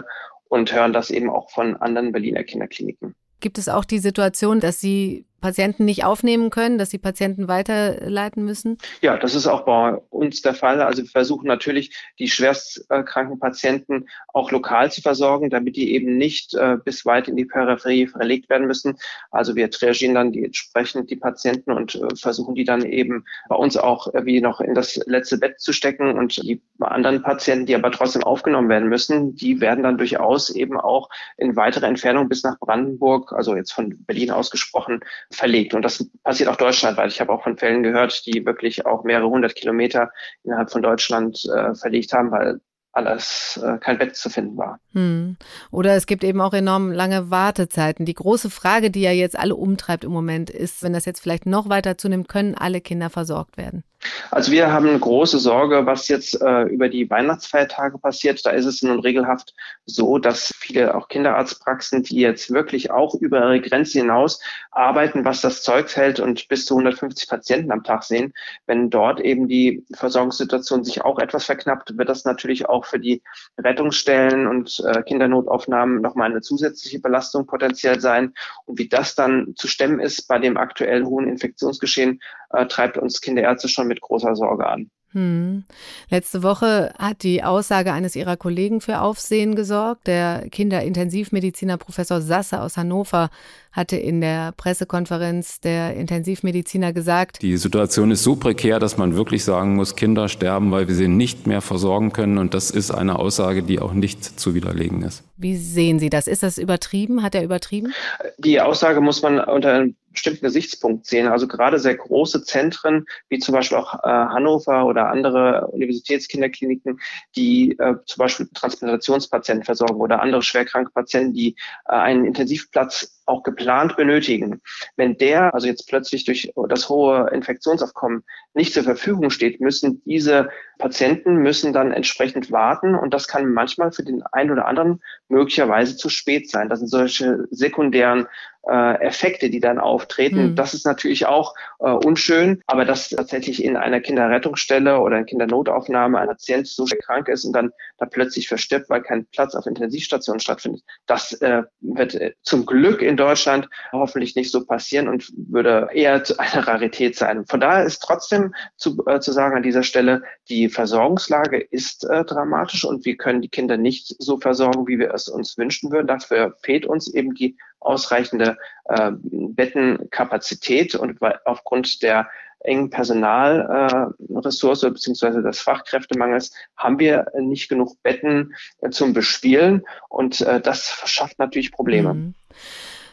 und 0.50 0.72
hören 0.72 0.94
das 0.94 1.10
eben 1.10 1.30
auch 1.30 1.50
von 1.51 1.75
anderen 1.78 2.12
Berliner 2.12 2.44
Kinderkliniken. 2.44 3.16
Gibt 3.39 3.58
es 3.58 3.70
auch 3.70 3.86
die 3.86 4.00
Situation, 4.00 4.60
dass 4.60 4.80
Sie 4.80 5.25
Patienten 5.39 5.86
nicht 5.86 6.03
aufnehmen 6.03 6.50
können, 6.50 6.77
dass 6.77 6.89
sie 6.89 6.98
Patienten 6.98 7.48
weiterleiten 7.48 8.43
müssen? 8.46 8.77
Ja, 9.01 9.17
das 9.17 9.36
ist 9.36 9.48
auch 9.48 9.62
bei 9.65 9.96
uns 10.10 10.41
der 10.41 10.53
Fall. 10.53 10.81
Also 10.81 11.03
wir 11.03 11.10
versuchen 11.10 11.48
natürlich, 11.48 11.96
die 12.19 12.27
schwerstkranken 12.27 13.39
Patienten 13.39 14.08
auch 14.34 14.51
lokal 14.51 14.91
zu 14.91 15.01
versorgen, 15.01 15.50
damit 15.50 15.75
die 15.75 15.93
eben 15.93 16.17
nicht 16.17 16.53
äh, 16.53 16.77
bis 16.84 17.05
weit 17.05 17.27
in 17.27 17.36
die 17.36 17.46
Peripherie 17.46 18.08
verlegt 18.08 18.50
werden 18.50 18.67
müssen. 18.67 18.98
Also 19.31 19.55
wir 19.55 19.69
triagieren 19.72 20.15
dann 20.15 20.31
die, 20.31 20.46
entsprechend 20.46 21.10
die 21.10 21.15
Patienten 21.15 21.72
und 21.72 21.96
äh, 21.96 22.15
versuchen 22.15 22.55
die 22.55 22.63
dann 22.65 22.84
eben 22.84 23.25
bei 23.48 23.55
uns 23.55 23.77
auch 23.77 24.08
wie 24.24 24.41
noch 24.41 24.62
in 24.62 24.75
das 24.75 24.96
letzte 25.05 25.38
Bett 25.38 25.60
zu 25.60 25.74
stecken 25.74 26.17
und 26.17 26.38
die 26.38 26.62
anderen 26.79 27.22
Patienten, 27.22 27.65
die 27.65 27.75
aber 27.75 27.91
trotzdem 27.91 28.24
aufgenommen 28.24 28.69
werden 28.69 28.89
müssen, 28.89 29.36
die 29.36 29.62
werden 29.62 29.84
dann 29.84 29.98
durchaus 29.98 30.50
eben 30.50 30.79
auch 30.79 31.10
in 31.38 31.55
weitere 31.55 31.86
Entfernung 31.86 32.29
bis 32.29 32.43
nach 32.43 32.60
Brandenburg, 32.60 33.34
also 33.34 33.55
jetzt 33.55 33.72
von 33.72 34.03
Berlin 34.05 34.31
ausgesprochen, 34.31 35.00
verlegt. 35.31 35.74
Und 35.74 35.83
das 35.83 36.09
passiert 36.24 36.50
auch 36.50 36.55
deutschlandweit. 36.55 37.12
Ich 37.12 37.21
habe 37.21 37.31
auch 37.31 37.43
von 37.43 37.57
Fällen 37.57 37.83
gehört, 37.83 38.25
die 38.25 38.45
wirklich 38.45 38.86
auch 38.86 39.03
mehrere 39.03 39.29
hundert 39.29 39.55
Kilometer 39.55 40.12
innerhalb 40.43 40.71
von 40.71 40.81
Deutschland 40.81 41.43
äh, 41.55 41.75
verlegt 41.75 42.13
haben, 42.13 42.31
weil 42.31 42.59
alles 42.91 43.60
äh, 43.63 43.77
kein 43.77 43.98
Bett 43.98 44.15
zu 44.15 44.29
finden 44.29 44.58
war. 44.58 44.79
Hm. 44.93 45.38
Oder 45.72 45.96
es 45.96 46.05
gibt 46.05 46.24
eben 46.24 46.41
auch 46.41 46.53
enorm 46.53 46.91
lange 46.91 47.29
Wartezeiten. 47.29 48.05
Die 48.05 48.13
große 48.13 48.50
Frage, 48.50 48.91
die 48.91 49.01
ja 49.01 49.12
jetzt 49.12 49.38
alle 49.38 49.55
umtreibt 49.55 50.03
im 50.03 50.12
Moment, 50.12 50.50
ist, 50.50 50.84
wenn 50.84 50.93
das 50.93 51.05
jetzt 51.05 51.22
vielleicht 51.22 51.46
noch 51.46 51.69
weiter 51.69 51.98
zunimmt, 51.98 52.27
können 52.27 52.55
alle 52.55 52.81
Kinder 52.81 53.10
versorgt 53.10 53.58
werden? 53.58 53.84
Also 54.31 54.51
wir 54.51 54.72
haben 54.72 55.00
große 55.00 55.39
Sorge, 55.39 55.86
was 55.86 56.08
jetzt 56.08 56.41
äh, 56.41 56.63
über 56.63 56.88
die 56.88 57.10
Weihnachtsfeiertage 57.10 57.98
passiert. 57.98 58.46
Da 58.46 58.51
ist 58.51 58.65
es 58.65 58.81
nun 58.81 59.00
regelhaft 59.00 59.53
so, 59.86 60.19
dass 60.19 60.53
viele 60.58 60.96
auch 60.96 61.10
Kinderarztpraxen, 61.10 62.03
die 62.03 62.19
jetzt 62.19 62.51
wirklich 62.51 62.91
auch 62.91 63.13
über 63.15 63.39
ihre 63.39 63.62
Grenzen 63.62 64.01
hinaus 64.01 64.41
arbeiten, 64.72 65.25
was 65.25 65.41
das 65.41 65.63
Zeug 65.63 65.93
hält 65.96 66.19
und 66.19 66.48
bis 66.48 66.65
zu 66.65 66.75
150 66.75 67.27
Patienten 67.27 67.72
am 67.72 67.84
Tag 67.84 68.03
sehen, 68.03 68.34
wenn 68.65 68.89
dort 68.89 69.19
eben 69.19 69.48
die 69.48 69.84
Versorgungssituation 69.93 70.84
sich 70.86 71.01
auch 71.01 71.19
etwas 71.19 71.46
verknappt, 71.46 71.98
wird 71.98 72.08
das 72.08 72.24
natürlich 72.24 72.69
auch 72.69 72.78
für 72.86 73.00
die 73.00 73.21
Rettungsstellen 73.57 74.48
und 74.48 74.83
äh, 74.86 75.01
Kindernotaufnahmen 75.03 76.01
nochmal 76.01 76.31
eine 76.31 76.41
zusätzliche 76.41 77.00
Belastung 77.00 77.45
potenziell 77.45 78.00
sein. 78.00 78.33
Und 78.65 78.79
wie 78.79 78.89
das 78.89 79.15
dann 79.15 79.53
zu 79.55 79.67
stemmen 79.67 80.00
ist 80.00 80.27
bei 80.27 80.39
dem 80.39 80.57
aktuell 80.57 81.03
hohen 81.05 81.27
Infektionsgeschehen, 81.27 82.19
äh, 82.51 82.65
treibt 82.67 82.98
uns 82.98 83.21
Kinderärzte 83.21 83.67
schon 83.67 83.88
mit 83.88 84.01
großer 84.01 84.36
Sorge 84.36 84.67
an. 84.67 84.91
Hm. 85.13 85.63
Letzte 86.10 86.44
Woche 86.44 86.94
hat 87.00 87.24
die 87.24 87.44
Aussage 87.44 87.94
eines 87.94 88.16
ihrer 88.16 88.38
Kollegen 88.38 88.80
für 88.80 89.01
Aufsehen 89.01 89.56
gesorgt. 89.56 90.06
Der 90.06 90.48
Kinderintensivmediziner 90.50 91.78
Professor 91.78 92.22
Sasse 92.22 92.62
aus 92.62 92.78
Hannover 92.78 93.32
hatte 93.72 93.98
in 93.98 94.22
der 94.22 94.51
Pressekonferenz 94.51 95.62
der 95.62 95.96
Intensivmediziner 95.96 96.94
gesagt, 96.94 97.42
die 97.42 97.58
Situation 97.58 98.12
ist 98.12 98.24
so 98.24 98.36
prekär, 98.36 98.80
dass 98.80 98.98
man 98.98 99.16
wirklich 99.16 99.44
sagen 99.44 99.75
muss, 99.75 99.96
Kinder 99.96 100.28
sterben, 100.28 100.72
weil 100.72 100.88
wir 100.88 100.96
sie 100.96 101.08
nicht 101.08 101.48
mehr 101.48 101.62
versorgen 101.62 102.13
können. 102.13 102.38
Und 102.38 102.54
das 102.54 102.70
ist 102.70 102.92
eine 102.92 103.18
Aussage, 103.18 103.63
die 103.63 103.80
auch 103.80 103.94
nicht 103.94 104.39
zu 104.39 104.54
widerlegen 104.54 105.01
ist. 105.01 105.24
Wie 105.38 105.56
sehen 105.56 106.00
Sie 106.00 106.10
das? 106.10 106.28
Ist 106.28 106.44
das 106.44 106.58
übertrieben? 106.58 107.24
Hat 107.24 107.34
er 107.34 107.44
übertrieben? 107.44 107.94
Die 108.38 108.60
Aussage 108.60 109.01
muss 109.01 109.22
man 109.22 109.39
unter 109.39 109.74
einem 109.74 109.96
bestimmten 110.12 110.46
Gesichtspunkt 110.46 111.06
sehen. 111.06 111.28
Also 111.28 111.48
gerade 111.48 111.80
sehr 111.80 111.96
große 111.96 112.44
Zentren, 112.44 113.06
wie 113.30 113.39
zum 113.39 113.54
Beispiel 113.54 113.78
auch 113.78 113.96
äh, 114.04 114.08
Hannover 114.08 114.86
oder 114.86 115.10
andere 115.10 115.68
Universitätskinderkliniken, 115.68 117.00
die 117.36 117.78
äh, 117.80 117.96
zum 118.06 118.20
Beispiel 118.20 118.50
Transplantationspatienten 118.54 119.66
versorgen 119.66 120.01
oder 120.01 120.22
andere 120.22 120.42
schwerkranke 120.42 120.92
Patienten, 120.92 121.34
die 121.34 121.56
äh, 121.86 121.94
einen 121.94 122.25
Intensivplatz 122.25 123.20
auch 123.25 123.44
geplant 123.44 123.96
benötigen. 123.96 124.62
Wenn 124.98 125.16
der 125.18 125.54
also 125.54 125.68
jetzt 125.68 125.88
plötzlich 125.88 126.25
durch 126.25 126.51
das 126.68 126.89
hohe 126.89 127.30
Infektionsaufkommen 127.32 128.24
nicht 128.54 128.74
zur 128.74 128.84
Verfügung 128.84 129.30
steht, 129.30 129.62
müssen 129.62 130.01
diese 130.06 130.50
Patienten 130.80 131.36
müssen 131.36 131.72
dann 131.74 131.92
entsprechend 131.92 132.51
warten 132.51 132.96
und 132.96 133.13
das 133.13 133.28
kann 133.28 133.54
manchmal 133.54 133.92
für 133.92 134.04
den 134.04 134.24
einen 134.24 134.51
oder 134.51 134.66
anderen 134.66 135.01
möglicherweise 135.28 135.96
zu 135.96 136.10
spät 136.10 136.50
sein. 136.50 136.70
Das 136.70 136.80
sind 136.80 136.88
solche 136.88 137.46
sekundären 137.51 138.28
äh, 138.69 139.01
Effekte, 139.01 139.49
die 139.49 139.59
dann 139.59 139.79
auftreten. 139.79 140.51
Mhm. 140.51 140.55
Das 140.55 140.73
ist 140.73 140.85
natürlich 140.85 141.25
auch 141.25 141.55
äh, 141.79 141.89
unschön, 141.89 142.61
aber 142.67 142.85
dass 142.85 143.09
tatsächlich 143.09 143.63
in 143.63 143.75
einer 143.75 143.99
Kinderrettungsstelle 143.99 144.99
oder 144.99 145.17
in 145.17 145.25
Kindernotaufnahme 145.25 146.19
ein 146.19 146.27
Patient 146.27 146.67
so 146.67 146.85
schwer 146.85 146.99
krank 146.99 147.27
ist 147.27 147.45
und 147.45 147.53
dann 147.53 147.71
da 147.97 148.05
plötzlich 148.05 148.47
verstirbt, 148.47 148.89
weil 148.89 149.01
kein 149.01 149.25
Platz 149.27 149.55
auf 149.55 149.65
Intensivstationen 149.65 150.39
stattfindet, 150.39 150.83
das 151.07 151.33
äh, 151.41 151.63
wird 151.81 152.15
äh, 152.15 152.33
zum 152.43 152.65
Glück 152.65 153.01
in 153.01 153.17
Deutschland 153.17 153.67
hoffentlich 153.91 154.35
nicht 154.35 154.51
so 154.51 154.65
passieren 154.65 155.07
und 155.07 155.31
würde 155.35 155.89
eher 155.93 156.23
eine 156.38 156.67
Rarität 156.67 157.15
sein. 157.15 157.45
Von 157.45 157.59
daher 157.59 157.85
ist 157.85 157.99
trotzdem 157.99 158.53
zu, 158.77 159.03
äh, 159.07 159.19
zu 159.19 159.31
sagen 159.31 159.55
an 159.55 159.63
dieser 159.63 159.83
Stelle, 159.83 160.23
die 160.49 160.69
Versorgungslage 160.69 161.59
ist 161.59 162.05
äh, 162.05 162.23
dramatisch 162.23 162.85
und 162.85 163.05
wir 163.05 163.17
können 163.17 163.41
die 163.41 163.49
Kinder 163.49 163.77
nicht 163.77 164.15
so 164.19 164.38
versorgen, 164.38 164.88
wie 164.88 164.99
wir 164.99 165.13
es 165.13 165.27
uns 165.27 165.57
wünschen 165.57 165.91
würden. 165.91 166.07
Dafür 166.07 166.55
fehlt 166.61 166.85
uns 166.85 167.13
eben 167.13 167.33
die 167.33 167.57
ausreichende 167.79 168.57
äh, 168.86 169.12
Bettenkapazität 169.21 170.95
und 170.95 171.19
aufgrund 171.45 172.01
der 172.01 172.27
engen 172.62 172.89
Personalressource 172.89 174.83
äh, 174.83 174.89
beziehungsweise 174.91 175.41
des 175.41 175.59
Fachkräftemangels 175.62 176.51
haben 176.75 177.00
wir 177.00 177.27
nicht 177.39 177.69
genug 177.69 178.01
Betten 178.03 178.53
äh, 178.81 178.89
zum 178.89 179.13
Bespielen 179.13 179.86
und 180.09 180.41
äh, 180.41 180.59
das 180.59 180.89
verschafft 180.89 181.39
natürlich 181.39 181.71
Probleme. 181.71 182.13
Mhm. 182.13 182.33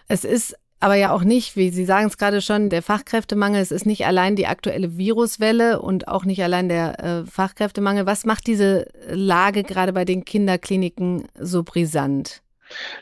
Es 0.08 0.24
ist 0.24 0.56
aber 0.78 0.94
ja 0.94 1.12
auch 1.12 1.24
nicht, 1.24 1.56
wie 1.56 1.70
Sie 1.70 1.86
sagen 1.86 2.06
es 2.06 2.18
gerade 2.18 2.42
schon, 2.42 2.68
der 2.68 2.82
Fachkräftemangel. 2.82 3.62
Es 3.62 3.70
ist 3.70 3.86
nicht 3.86 4.04
allein 4.06 4.36
die 4.36 4.46
aktuelle 4.46 4.98
Viruswelle 4.98 5.80
und 5.80 6.06
auch 6.06 6.24
nicht 6.24 6.42
allein 6.42 6.68
der 6.68 7.02
äh, 7.02 7.24
Fachkräftemangel. 7.24 8.04
Was 8.04 8.26
macht 8.26 8.46
diese 8.46 8.86
Lage 9.08 9.62
gerade 9.62 9.94
bei 9.94 10.04
den 10.04 10.24
Kinderkliniken 10.24 11.28
so 11.38 11.62
brisant? 11.62 12.42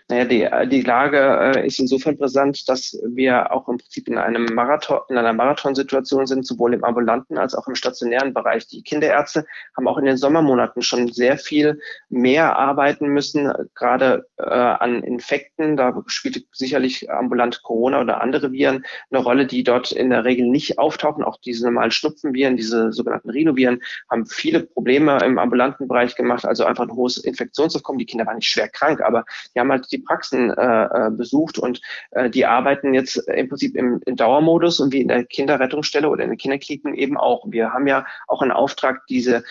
Naja, 0.08 0.24
die, 0.24 0.68
die 0.68 0.82
Lage 0.82 1.18
äh, 1.18 1.66
ist 1.66 1.78
insofern 1.78 2.16
brisant, 2.16 2.68
dass 2.68 2.98
wir 3.06 3.52
auch 3.52 3.68
im 3.68 3.78
Prinzip 3.78 4.08
in 4.08 4.18
einem 4.18 4.44
Marathon, 4.46 5.00
in 5.08 5.16
einer 5.16 5.32
Marathonsituation 5.32 6.26
sind, 6.26 6.46
sowohl 6.46 6.74
im 6.74 6.84
ambulanten 6.84 7.38
als 7.38 7.54
auch 7.54 7.66
im 7.66 7.74
stationären 7.74 8.34
Bereich. 8.34 8.66
Die 8.68 8.82
Kinderärzte 8.82 9.46
haben 9.76 9.88
auch 9.88 9.98
in 9.98 10.04
den 10.04 10.16
Sommermonaten 10.16 10.82
schon 10.82 11.08
sehr 11.08 11.38
viel 11.38 11.80
mehr 12.08 12.56
arbeiten 12.56 13.08
müssen, 13.08 13.52
gerade 13.74 14.26
äh, 14.36 14.44
an 14.44 15.02
Infekten. 15.02 15.76
Da 15.76 16.02
spielt 16.06 16.44
sicherlich 16.52 17.10
ambulant 17.10 17.62
Corona 17.62 18.00
oder 18.00 18.20
andere 18.20 18.52
Viren 18.52 18.84
eine 19.10 19.22
Rolle, 19.22 19.46
die 19.46 19.64
dort 19.64 19.92
in 19.92 20.10
der 20.10 20.24
Regel 20.24 20.46
nicht 20.46 20.78
auftauchen. 20.78 21.24
Auch 21.24 21.38
diese 21.40 21.64
normalen 21.64 21.90
Schnupfenviren, 21.90 22.56
diese 22.56 22.92
sogenannten 22.92 23.30
Rhinoviren, 23.30 23.80
haben 24.10 24.26
viele 24.26 24.60
Probleme 24.60 25.18
im 25.24 25.38
ambulanten 25.38 25.88
Bereich 25.88 26.14
gemacht, 26.14 26.44
also 26.44 26.64
einfach 26.64 26.84
ein 26.84 26.94
hohes 26.94 27.18
Infektionsaufkommen. 27.18 27.98
Die 27.98 28.06
Kinder 28.06 28.26
waren 28.26 28.36
nicht 28.36 28.48
schwer 28.48 28.68
krank, 28.68 29.00
aber 29.00 29.24
die 29.54 29.60
haben 29.60 29.70
halt 29.70 29.90
die 29.90 29.98
Praxen 29.98 30.50
äh, 30.50 30.84
äh, 30.84 31.10
besucht 31.10 31.58
und 31.58 31.80
äh, 32.10 32.30
die 32.30 32.46
arbeiten 32.46 32.94
jetzt 32.94 33.16
im 33.16 33.48
Prinzip 33.48 33.76
im, 33.76 34.00
im 34.06 34.16
Dauermodus 34.16 34.80
und 34.80 34.92
wie 34.92 35.00
in 35.00 35.08
der 35.08 35.24
Kinderrettungsstelle 35.24 36.08
oder 36.08 36.24
in 36.24 36.30
den 36.30 36.38
Kinderkliniken 36.38 36.94
eben 36.94 37.16
auch. 37.16 37.44
Wir 37.48 37.72
haben 37.72 37.86
ja 37.86 38.06
auch 38.26 38.42
einen 38.42 38.50
Auftrag, 38.50 39.06
diese 39.08 39.44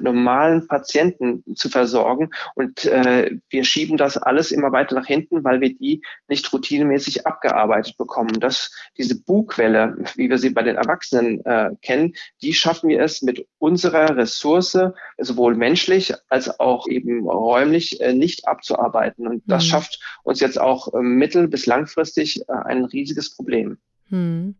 normalen 0.00 0.66
Patienten 0.66 1.44
zu 1.54 1.68
versorgen 1.68 2.30
und 2.54 2.84
äh, 2.84 3.36
wir 3.48 3.64
schieben 3.64 3.96
das 3.96 4.16
alles 4.16 4.52
immer 4.52 4.72
weiter 4.72 4.94
nach 4.94 5.06
hinten, 5.06 5.44
weil 5.44 5.60
wir 5.60 5.74
die 5.74 6.02
nicht 6.28 6.52
routinemäßig 6.52 7.26
abgearbeitet 7.26 7.96
bekommen. 7.96 8.40
Das, 8.40 8.72
diese 8.96 9.20
Bugwelle, 9.20 9.96
wie 10.14 10.28
wir 10.28 10.38
sie 10.38 10.50
bei 10.50 10.62
den 10.62 10.76
Erwachsenen 10.76 11.44
äh, 11.44 11.70
kennen, 11.82 12.14
die 12.42 12.54
schaffen 12.54 12.88
wir 12.88 13.02
es 13.02 13.22
mit 13.22 13.46
unserer 13.58 14.16
Ressource, 14.16 14.78
sowohl 15.18 15.54
menschlich 15.54 16.14
als 16.28 16.60
auch 16.60 16.88
eben 16.88 17.28
räumlich, 17.28 18.00
äh, 18.00 18.12
nicht 18.12 18.46
abzuarbeiten 18.46 19.15
arbeiten. 19.18 19.36
Und 19.36 19.42
das 19.46 19.64
mhm. 19.64 19.68
schafft 19.68 20.00
uns 20.22 20.40
jetzt 20.40 20.60
auch 20.60 20.92
äh, 20.94 21.00
mittel- 21.00 21.48
bis 21.48 21.66
langfristig 21.66 22.40
äh, 22.48 22.52
ein 22.64 22.84
riesiges 22.84 23.34
Problem. 23.34 23.78
Mhm. 24.08 24.56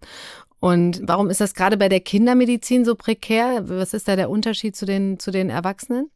Und 0.58 1.02
warum 1.04 1.28
ist 1.28 1.40
das 1.40 1.54
gerade 1.54 1.76
bei 1.76 1.88
der 1.88 2.00
Kindermedizin 2.00 2.84
so 2.84 2.94
prekär? 2.94 3.68
Was 3.68 3.94
ist 3.94 4.08
da 4.08 4.16
der 4.16 4.30
Unterschied 4.30 4.74
zu 4.74 4.86
den, 4.86 5.18
zu 5.18 5.30
den 5.30 5.50
Erwachsenen? 5.50 6.10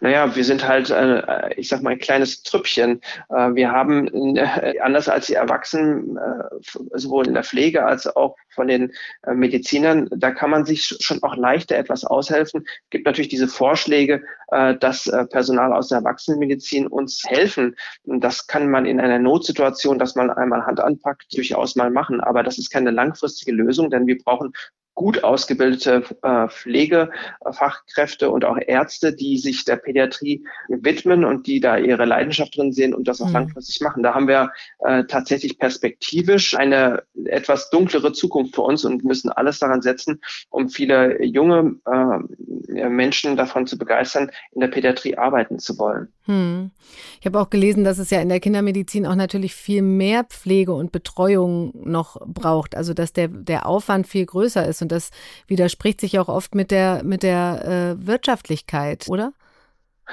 Naja, 0.00 0.34
wir 0.34 0.44
sind 0.44 0.66
halt, 0.66 0.90
äh, 0.90 1.54
ich 1.56 1.68
sag 1.68 1.82
mal, 1.82 1.90
ein 1.90 1.98
kleines 1.98 2.42
Trüppchen. 2.42 3.00
Äh, 3.30 3.54
wir 3.54 3.70
haben, 3.72 4.36
äh, 4.36 4.78
anders 4.80 5.08
als 5.08 5.26
die 5.26 5.34
Erwachsenen, 5.34 6.16
äh, 6.16 6.98
sowohl 6.98 7.26
in 7.26 7.34
der 7.34 7.44
Pflege 7.44 7.84
als 7.84 8.06
auch 8.06 8.36
von 8.50 8.68
den 8.68 8.92
äh, 9.22 9.34
Medizinern, 9.34 10.08
da 10.10 10.30
kann 10.30 10.50
man 10.50 10.64
sich 10.64 10.84
schon 11.00 11.22
auch 11.22 11.36
leichter 11.36 11.76
etwas 11.76 12.04
aushelfen. 12.04 12.64
Es 12.66 12.90
gibt 12.90 13.06
natürlich 13.06 13.28
diese 13.28 13.48
Vorschläge, 13.48 14.22
äh, 14.48 14.76
dass 14.76 15.10
Personal 15.30 15.72
aus 15.72 15.88
der 15.88 15.98
Erwachsenenmedizin 15.98 16.86
uns 16.86 17.22
helfen. 17.26 17.76
Das 18.04 18.46
kann 18.46 18.70
man 18.70 18.86
in 18.86 19.00
einer 19.00 19.18
Notsituation, 19.18 19.98
dass 19.98 20.14
man 20.14 20.30
einmal 20.30 20.66
Hand 20.66 20.80
anpackt, 20.80 21.36
durchaus 21.36 21.76
mal 21.76 21.90
machen. 21.90 22.20
Aber 22.20 22.42
das 22.42 22.58
ist 22.58 22.70
keine 22.70 22.90
langfristige 22.90 23.52
Lösung, 23.52 23.90
denn 23.90 24.06
wir 24.06 24.18
brauchen 24.18 24.52
gut 24.96 25.22
ausgebildete 25.22 26.02
äh, 26.22 26.48
Pflegefachkräfte 26.48 28.30
und 28.30 28.44
auch 28.44 28.56
Ärzte, 28.66 29.14
die 29.14 29.36
sich 29.36 29.64
der 29.64 29.76
Pädiatrie 29.76 30.44
widmen 30.68 31.24
und 31.24 31.46
die 31.46 31.60
da 31.60 31.76
ihre 31.76 32.06
Leidenschaft 32.06 32.56
drin 32.56 32.72
sehen 32.72 32.94
und 32.94 33.06
das 33.06 33.20
auch 33.20 33.28
mhm. 33.28 33.34
langfristig 33.34 33.80
machen. 33.82 34.02
Da 34.02 34.14
haben 34.14 34.26
wir 34.26 34.50
äh, 34.80 35.04
tatsächlich 35.04 35.58
perspektivisch 35.58 36.56
eine 36.56 37.02
etwas 37.26 37.68
dunklere 37.70 38.12
Zukunft 38.12 38.54
für 38.54 38.62
uns 38.62 38.84
und 38.86 39.04
müssen 39.04 39.30
alles 39.30 39.58
daran 39.58 39.82
setzen, 39.82 40.20
um 40.48 40.70
viele 40.70 41.22
junge 41.22 41.76
äh, 41.84 42.88
Menschen 42.88 43.36
davon 43.36 43.66
zu 43.66 43.76
begeistern, 43.76 44.30
in 44.52 44.62
der 44.62 44.68
Pädiatrie 44.68 45.18
arbeiten 45.18 45.58
zu 45.58 45.78
wollen. 45.78 46.08
Hm. 46.26 46.72
Ich 47.20 47.26
habe 47.26 47.40
auch 47.40 47.50
gelesen, 47.50 47.84
dass 47.84 47.98
es 47.98 48.10
ja 48.10 48.20
in 48.20 48.28
der 48.28 48.40
Kindermedizin 48.40 49.06
auch 49.06 49.14
natürlich 49.14 49.54
viel 49.54 49.82
mehr 49.82 50.24
Pflege 50.24 50.72
und 50.72 50.90
Betreuung 50.90 51.72
noch 51.84 52.20
braucht. 52.26 52.76
Also 52.76 52.94
dass 52.94 53.12
der, 53.12 53.28
der 53.28 53.66
Aufwand 53.66 54.06
viel 54.06 54.26
größer 54.26 54.66
ist. 54.66 54.82
Und 54.86 54.92
das 54.92 55.10
widerspricht 55.48 56.00
sich 56.00 56.16
auch 56.20 56.28
oft 56.28 56.54
mit 56.54 56.70
der, 56.70 57.02
mit 57.02 57.24
der 57.24 57.96
äh, 57.98 58.06
Wirtschaftlichkeit, 58.06 59.08
oder? 59.08 59.32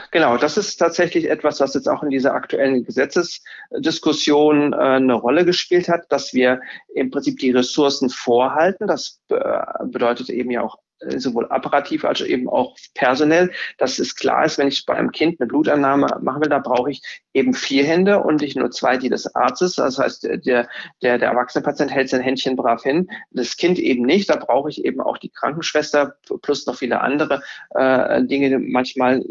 Genau, 0.09 0.37
das 0.37 0.57
ist 0.57 0.77
tatsächlich 0.77 1.29
etwas, 1.29 1.59
was 1.59 1.75
jetzt 1.75 1.87
auch 1.87 2.01
in 2.01 2.09
dieser 2.09 2.33
aktuellen 2.33 2.83
Gesetzesdiskussion 2.83 4.73
äh, 4.73 4.77
eine 4.77 5.13
Rolle 5.13 5.45
gespielt 5.45 5.89
hat, 5.89 6.11
dass 6.11 6.33
wir 6.33 6.59
im 6.95 7.11
Prinzip 7.11 7.37
die 7.37 7.51
Ressourcen 7.51 8.09
vorhalten. 8.09 8.87
Das 8.87 9.21
äh, 9.29 9.35
bedeutet 9.85 10.31
eben 10.31 10.49
ja 10.49 10.63
auch 10.63 10.79
sowohl 11.17 11.47
apparativ 11.49 12.05
als 12.05 12.21
eben 12.21 12.49
auch 12.49 12.75
personell, 12.93 13.51
dass 13.77 13.99
es 13.99 14.15
klar 14.15 14.45
ist, 14.45 14.57
wenn 14.57 14.67
ich 14.67 14.85
bei 14.85 14.95
einem 14.95 15.11
Kind 15.11 15.39
eine 15.39 15.47
Blutannahme 15.47 16.07
machen 16.21 16.41
will, 16.41 16.49
da 16.49 16.59
brauche 16.59 16.91
ich 16.91 17.01
eben 17.33 17.53
vier 17.53 17.83
Hände 17.83 18.19
und 18.19 18.41
nicht 18.41 18.55
nur 18.55 18.71
zwei, 18.71 18.97
die 18.97 19.09
des 19.09 19.35
Arztes. 19.35 19.75
Das 19.75 19.97
heißt, 19.97 20.23
der, 20.23 20.37
der, 20.37 20.67
der 21.17 21.21
erwachsene 21.21 21.63
Patient 21.63 21.91
hält 21.91 22.09
sein 22.09 22.21
Händchen 22.21 22.55
brav 22.55 22.83
hin. 22.83 23.09
Das 23.31 23.57
Kind 23.57 23.79
eben 23.79 24.05
nicht. 24.05 24.29
Da 24.29 24.35
brauche 24.35 24.69
ich 24.69 24.83
eben 24.85 25.01
auch 25.01 25.17
die 25.17 25.29
Krankenschwester 25.29 26.15
plus 26.41 26.65
noch 26.65 26.75
viele 26.75 27.01
andere 27.01 27.41
äh, 27.71 28.23
Dinge, 28.23 28.59
manchmal 28.59 29.23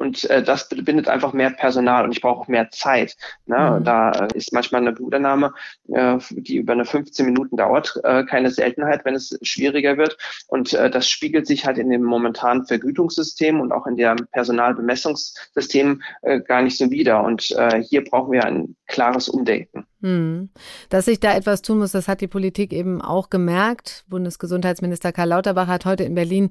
und 0.00 0.24
äh, 0.30 0.42
das 0.42 0.66
bindet 0.68 1.08
einfach 1.08 1.34
mehr 1.34 1.50
Personal 1.50 2.04
und 2.04 2.12
ich 2.12 2.22
brauche 2.22 2.40
auch 2.40 2.48
mehr 2.48 2.70
Zeit. 2.70 3.16
Ne? 3.44 3.78
Mhm. 3.78 3.84
Da 3.84 4.12
äh, 4.12 4.28
ist 4.34 4.50
manchmal 4.50 4.80
eine 4.80 4.92
Blutannahme, 4.92 5.52
äh, 5.92 6.16
die 6.30 6.56
über 6.56 6.72
eine 6.72 6.86
15 6.86 7.26
Minuten 7.26 7.58
dauert, 7.58 8.00
äh, 8.02 8.24
keine 8.24 8.50
Seltenheit, 8.50 9.04
wenn 9.04 9.14
es 9.14 9.38
schwieriger 9.42 9.98
wird. 9.98 10.16
Und 10.48 10.72
äh, 10.72 10.90
das 10.90 11.06
spiegelt 11.06 11.46
sich 11.46 11.66
halt 11.66 11.76
in 11.76 11.90
dem 11.90 12.02
momentanen 12.02 12.64
Vergütungssystem 12.64 13.60
und 13.60 13.72
auch 13.72 13.86
in 13.86 13.96
dem 13.96 14.26
Personalbemessungssystem 14.32 16.00
äh, 16.22 16.40
gar 16.40 16.62
nicht 16.62 16.78
so 16.78 16.90
wider. 16.90 17.22
Und 17.22 17.50
äh, 17.50 17.82
hier 17.82 18.02
brauchen 18.02 18.32
wir 18.32 18.44
ein 18.44 18.76
klares 18.86 19.28
Umdenken. 19.28 19.84
Hm. 20.02 20.48
Dass 20.88 21.04
sich 21.04 21.20
da 21.20 21.36
etwas 21.36 21.60
tun 21.60 21.78
muss, 21.78 21.92
das 21.92 22.08
hat 22.08 22.22
die 22.22 22.26
Politik 22.26 22.72
eben 22.72 23.02
auch 23.02 23.28
gemerkt. 23.28 24.04
Bundesgesundheitsminister 24.08 25.12
Karl 25.12 25.28
Lauterbach 25.28 25.66
hat 25.66 25.84
heute 25.84 26.04
in 26.04 26.14
Berlin 26.14 26.48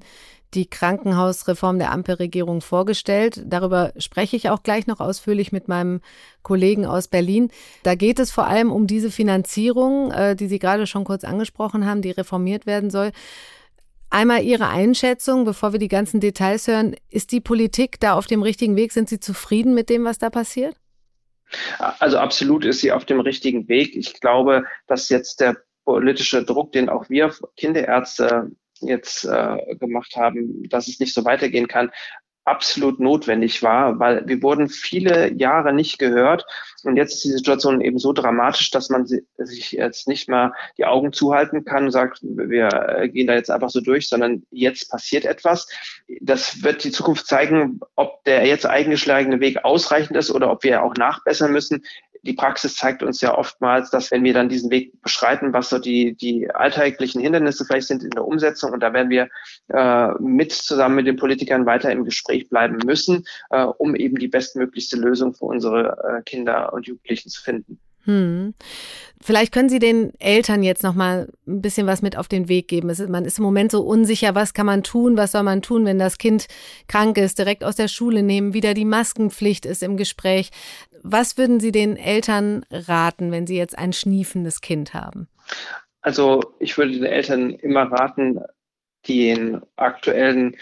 die 0.54 0.68
Krankenhausreform 0.68 1.78
der 1.78 1.92
Ampelregierung 1.92 2.60
vorgestellt. 2.60 3.42
Darüber 3.46 3.92
spreche 3.96 4.36
ich 4.36 4.50
auch 4.50 4.62
gleich 4.62 4.86
noch 4.86 5.00
ausführlich 5.00 5.52
mit 5.52 5.68
meinem 5.68 6.00
Kollegen 6.42 6.86
aus 6.86 7.08
Berlin. 7.08 7.50
Da 7.82 7.94
geht 7.94 8.18
es 8.18 8.30
vor 8.30 8.46
allem 8.46 8.72
um 8.72 8.86
diese 8.86 9.10
Finanzierung, 9.10 10.10
äh, 10.10 10.36
die 10.36 10.48
Sie 10.48 10.58
gerade 10.58 10.86
schon 10.86 11.04
kurz 11.04 11.24
angesprochen 11.24 11.86
haben, 11.86 12.02
die 12.02 12.10
reformiert 12.10 12.66
werden 12.66 12.90
soll. 12.90 13.12
Einmal 14.10 14.42
Ihre 14.42 14.68
Einschätzung, 14.68 15.44
bevor 15.44 15.72
wir 15.72 15.78
die 15.78 15.88
ganzen 15.88 16.18
Details 16.18 16.66
hören. 16.66 16.96
Ist 17.10 17.30
die 17.30 17.40
Politik 17.40 18.00
da 18.00 18.14
auf 18.14 18.26
dem 18.26 18.42
richtigen 18.42 18.74
Weg? 18.74 18.92
Sind 18.92 19.08
Sie 19.08 19.20
zufrieden 19.20 19.72
mit 19.72 19.88
dem, 19.88 20.04
was 20.04 20.18
da 20.18 20.30
passiert? 20.30 20.74
Also 21.78 22.18
absolut 22.18 22.64
ist 22.64 22.80
sie 22.80 22.92
auf 22.92 23.04
dem 23.04 23.20
richtigen 23.20 23.68
Weg. 23.68 23.96
Ich 23.96 24.20
glaube, 24.20 24.64
dass 24.86 25.08
jetzt 25.08 25.40
der 25.40 25.56
politische 25.84 26.44
Druck, 26.44 26.72
den 26.72 26.88
auch 26.88 27.08
wir 27.08 27.34
Kinderärzte 27.56 28.50
jetzt 28.80 29.24
äh, 29.24 29.76
gemacht 29.76 30.16
haben, 30.16 30.68
dass 30.68 30.88
es 30.88 31.00
nicht 31.00 31.14
so 31.14 31.24
weitergehen 31.24 31.68
kann, 31.68 31.90
absolut 32.44 33.00
notwendig 33.00 33.62
war, 33.62 33.98
weil 33.98 34.26
wir 34.26 34.42
wurden 34.42 34.68
viele 34.68 35.32
Jahre 35.34 35.72
nicht 35.72 35.98
gehört 35.98 36.46
und 36.82 36.96
jetzt 36.96 37.14
ist 37.14 37.24
die 37.24 37.30
Situation 37.30 37.80
eben 37.80 37.98
so 37.98 38.12
dramatisch, 38.12 38.70
dass 38.70 38.88
man 38.88 39.06
sich 39.06 39.72
jetzt 39.72 40.08
nicht 40.08 40.28
mal 40.28 40.52
die 40.78 40.86
Augen 40.86 41.12
zuhalten 41.12 41.64
kann 41.64 41.84
und 41.84 41.90
sagt, 41.90 42.20
wir 42.22 43.08
gehen 43.12 43.26
da 43.26 43.34
jetzt 43.34 43.50
einfach 43.50 43.70
so 43.70 43.80
durch, 43.80 44.08
sondern 44.08 44.42
jetzt 44.50 44.90
passiert 44.90 45.26
etwas. 45.26 45.68
Das 46.20 46.62
wird 46.62 46.82
die 46.82 46.90
Zukunft 46.90 47.26
zeigen, 47.26 47.80
ob 47.94 48.24
der 48.24 48.46
jetzt 48.46 48.66
eingeschlagene 48.66 49.40
Weg 49.40 49.64
ausreichend 49.64 50.16
ist 50.16 50.30
oder 50.30 50.50
ob 50.50 50.64
wir 50.64 50.82
auch 50.82 50.94
nachbessern 50.94 51.52
müssen 51.52 51.84
die 52.22 52.32
Praxis 52.32 52.76
zeigt 52.76 53.02
uns 53.02 53.20
ja 53.20 53.36
oftmals, 53.36 53.90
dass 53.90 54.10
wenn 54.10 54.24
wir 54.24 54.34
dann 54.34 54.48
diesen 54.48 54.70
Weg 54.70 55.00
beschreiten, 55.02 55.52
was 55.52 55.70
so 55.70 55.78
die, 55.78 56.14
die 56.14 56.50
alltäglichen 56.50 57.20
Hindernisse 57.20 57.64
vielleicht 57.64 57.88
sind 57.88 58.02
in 58.02 58.10
der 58.10 58.26
Umsetzung, 58.26 58.72
und 58.72 58.80
da 58.80 58.92
werden 58.92 59.10
wir 59.10 59.28
äh, 59.68 60.12
mit 60.20 60.52
zusammen 60.52 60.96
mit 60.96 61.06
den 61.06 61.16
Politikern 61.16 61.66
weiter 61.66 61.90
im 61.90 62.04
Gespräch 62.04 62.48
bleiben 62.48 62.78
müssen, 62.84 63.24
äh, 63.50 63.64
um 63.64 63.94
eben 63.94 64.16
die 64.16 64.28
bestmöglichste 64.28 64.96
Lösung 64.96 65.34
für 65.34 65.46
unsere 65.46 65.96
äh, 66.18 66.22
Kinder 66.22 66.72
und 66.72 66.86
Jugendlichen 66.86 67.30
zu 67.30 67.42
finden. 67.42 67.78
Hm. 68.04 68.54
Vielleicht 69.22 69.52
können 69.52 69.68
Sie 69.68 69.78
den 69.78 70.18
Eltern 70.18 70.62
jetzt 70.62 70.82
noch 70.82 70.94
mal 70.94 71.28
ein 71.46 71.60
bisschen 71.60 71.86
was 71.86 72.00
mit 72.00 72.16
auf 72.16 72.26
den 72.26 72.48
Weg 72.48 72.68
geben. 72.68 72.88
Ist, 72.88 73.06
man 73.06 73.26
ist 73.26 73.38
im 73.38 73.44
Moment 73.44 73.70
so 73.70 73.82
unsicher, 73.82 74.34
was 74.34 74.54
kann 74.54 74.64
man 74.64 74.82
tun, 74.82 75.18
was 75.18 75.32
soll 75.32 75.42
man 75.42 75.60
tun, 75.60 75.84
wenn 75.84 75.98
das 75.98 76.16
Kind 76.16 76.46
krank 76.88 77.18
ist, 77.18 77.38
direkt 77.38 77.62
aus 77.62 77.76
der 77.76 77.88
Schule 77.88 78.22
nehmen, 78.22 78.54
wieder 78.54 78.72
die 78.72 78.86
Maskenpflicht 78.86 79.66
ist 79.66 79.82
im 79.82 79.98
Gespräch. 79.98 80.50
Was 81.02 81.38
würden 81.38 81.60
Sie 81.60 81.72
den 81.72 81.96
Eltern 81.96 82.64
raten, 82.70 83.32
wenn 83.32 83.46
sie 83.46 83.56
jetzt 83.56 83.78
ein 83.78 83.92
schniefendes 83.92 84.60
Kind 84.60 84.94
haben? 84.94 85.28
Also 86.02 86.54
ich 86.58 86.76
würde 86.78 86.92
den 86.92 87.04
Eltern 87.04 87.50
immer 87.50 87.90
raten, 87.90 88.40
den 89.08 89.60
aktuellen 89.76 90.56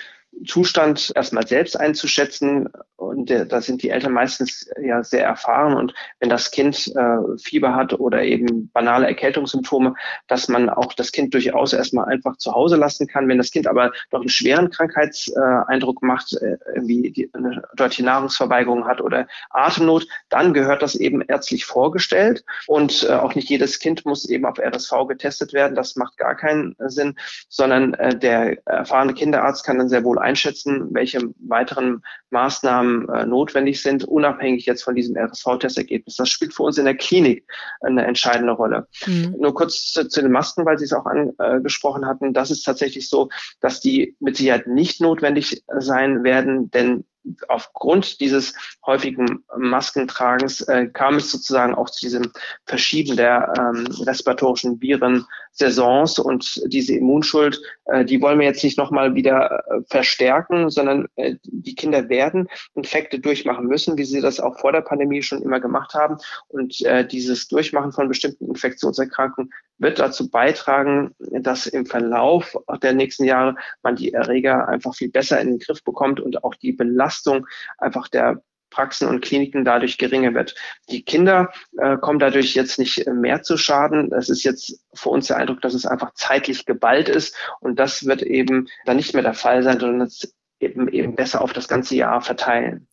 Zustand 0.46 1.12
erstmal 1.14 1.46
selbst 1.46 1.78
einzuschätzen. 1.78 2.68
Und 2.96 3.30
da 3.30 3.60
sind 3.60 3.82
die 3.82 3.90
Eltern 3.90 4.12
meistens 4.12 4.68
ja 4.80 5.02
sehr 5.02 5.24
erfahren. 5.24 5.74
Und 5.74 5.94
wenn 6.20 6.28
das 6.28 6.50
Kind 6.50 6.92
äh, 6.96 7.38
Fieber 7.42 7.74
hat 7.74 7.98
oder 7.98 8.22
eben 8.22 8.70
banale 8.72 9.06
Erkältungssymptome, 9.06 9.94
dass 10.26 10.48
man 10.48 10.68
auch 10.68 10.92
das 10.94 11.12
Kind 11.12 11.34
durchaus 11.34 11.72
erstmal 11.72 12.06
einfach 12.06 12.36
zu 12.36 12.52
Hause 12.52 12.76
lassen 12.76 13.06
kann. 13.06 13.28
Wenn 13.28 13.38
das 13.38 13.50
Kind 13.50 13.66
aber 13.66 13.92
noch 14.10 14.20
einen 14.20 14.28
schweren 14.28 14.70
Krankheitseindruck 14.70 16.02
macht, 16.02 16.34
äh, 16.34 16.58
wie 16.76 17.30
eine 17.32 17.62
deutliche 17.74 18.04
Nahrungsverweigerung 18.04 18.86
hat 18.86 19.00
oder 19.00 19.26
Atemnot, 19.50 20.06
dann 20.28 20.52
gehört 20.52 20.82
das 20.82 20.94
eben 20.94 21.22
ärztlich 21.22 21.64
vorgestellt. 21.64 22.44
Und 22.66 23.06
äh, 23.08 23.12
auch 23.12 23.34
nicht 23.34 23.48
jedes 23.48 23.78
Kind 23.78 24.04
muss 24.04 24.28
eben 24.28 24.44
auf 24.44 24.58
RSV 24.58 25.06
getestet 25.08 25.52
werden. 25.52 25.74
Das 25.74 25.96
macht 25.96 26.16
gar 26.16 26.34
keinen 26.34 26.76
Sinn, 26.86 27.16
sondern 27.48 27.94
äh, 27.94 28.16
der 28.16 28.66
erfahrene 28.66 29.14
Kinderarzt 29.14 29.64
kann 29.64 29.78
dann 29.78 29.88
sehr 29.88 30.04
wohl 30.04 30.17
einschätzen, 30.18 30.88
welche 30.92 31.20
weiteren 31.38 32.02
Maßnahmen 32.30 33.08
äh, 33.08 33.26
notwendig 33.26 33.82
sind, 33.82 34.04
unabhängig 34.04 34.66
jetzt 34.66 34.82
von 34.82 34.94
diesem 34.94 35.16
RSV-Testergebnis. 35.16 36.16
Das 36.16 36.28
spielt 36.28 36.54
für 36.54 36.64
uns 36.64 36.78
in 36.78 36.84
der 36.84 36.96
Klinik 36.96 37.44
eine 37.80 38.04
entscheidende 38.04 38.52
Rolle. 38.52 38.86
Mhm. 39.06 39.36
Nur 39.38 39.54
kurz 39.54 39.92
zu, 39.92 40.08
zu, 40.08 40.22
den 40.22 40.32
Masken, 40.32 40.64
weil 40.64 40.78
Sie 40.78 40.84
es 40.84 40.92
auch 40.92 41.06
angesprochen 41.06 42.06
hatten. 42.06 42.32
Das 42.32 42.50
ist 42.50 42.62
tatsächlich 42.62 43.08
so, 43.08 43.28
dass 43.60 43.80
die 43.80 44.16
mit 44.20 44.36
Sicherheit 44.36 44.66
nicht 44.66 45.00
notwendig 45.00 45.62
sein 45.78 46.24
werden, 46.24 46.70
denn 46.70 47.04
aufgrund 47.48 48.20
dieses 48.20 48.54
häufigen 48.86 49.44
Maskentragens 49.56 50.62
äh, 50.62 50.86
kam 50.86 51.16
es 51.16 51.30
sozusagen 51.30 51.74
auch 51.74 51.90
zu 51.90 52.00
diesem 52.00 52.32
Verschieben 52.64 53.16
der 53.16 53.52
ähm, 53.58 53.86
respiratorischen 54.04 54.80
Viren-Saisons 54.80 56.18
und 56.18 56.60
diese 56.66 56.94
Immunschuld, 56.94 57.60
äh, 57.86 58.04
die 58.04 58.20
wollen 58.22 58.38
wir 58.38 58.46
jetzt 58.46 58.64
nicht 58.64 58.78
nochmal 58.78 59.14
wieder 59.14 59.64
äh, 59.68 59.80
verstärken, 59.88 60.70
sondern 60.70 61.06
äh, 61.16 61.36
die 61.42 61.74
Kinder 61.74 62.08
werden 62.08 62.48
Infekte 62.74 63.18
durchmachen 63.18 63.66
müssen, 63.66 63.98
wie 63.98 64.04
sie 64.04 64.20
das 64.20 64.40
auch 64.40 64.58
vor 64.58 64.72
der 64.72 64.82
Pandemie 64.82 65.22
schon 65.22 65.42
immer 65.42 65.60
gemacht 65.60 65.94
haben. 65.94 66.16
Und 66.48 66.80
äh, 66.84 67.06
dieses 67.06 67.48
Durchmachen 67.48 67.92
von 67.92 68.08
bestimmten 68.08 68.46
Infektionserkrankungen 68.46 69.52
wird 69.78 69.98
dazu 69.98 70.28
beitragen, 70.28 71.14
dass 71.18 71.66
im 71.66 71.86
Verlauf 71.86 72.56
der 72.82 72.92
nächsten 72.92 73.24
Jahre 73.24 73.56
man 73.82 73.96
die 73.96 74.12
Erreger 74.12 74.68
einfach 74.68 74.94
viel 74.94 75.10
besser 75.10 75.40
in 75.40 75.48
den 75.48 75.58
Griff 75.58 75.82
bekommt 75.84 76.20
und 76.20 76.44
auch 76.44 76.54
die 76.54 76.72
Belastung 76.72 77.46
einfach 77.78 78.08
der 78.08 78.42
Praxen 78.70 79.08
und 79.08 79.22
Kliniken 79.22 79.64
dadurch 79.64 79.98
geringer 79.98 80.34
wird. 80.34 80.54
Die 80.90 81.02
Kinder 81.02 81.50
äh, 81.78 81.96
kommen 81.96 82.18
dadurch 82.18 82.54
jetzt 82.54 82.78
nicht 82.78 83.06
mehr 83.06 83.42
zu 83.42 83.56
Schaden. 83.56 84.12
Es 84.12 84.28
ist 84.28 84.44
jetzt 84.44 84.84
für 84.92 85.08
uns 85.08 85.28
der 85.28 85.38
Eindruck, 85.38 85.62
dass 85.62 85.74
es 85.74 85.86
einfach 85.86 86.12
zeitlich 86.14 86.66
geballt 86.66 87.08
ist 87.08 87.34
und 87.60 87.78
das 87.78 88.04
wird 88.04 88.22
eben 88.22 88.68
dann 88.84 88.96
nicht 88.96 89.14
mehr 89.14 89.22
der 89.22 89.34
Fall 89.34 89.62
sein, 89.62 89.80
sondern 89.80 90.02
es 90.02 90.34
eben 90.60 90.88
eben 90.88 91.14
besser 91.14 91.40
auf 91.40 91.52
das 91.52 91.68
ganze 91.68 91.94
Jahr 91.94 92.20
verteilen. 92.20 92.88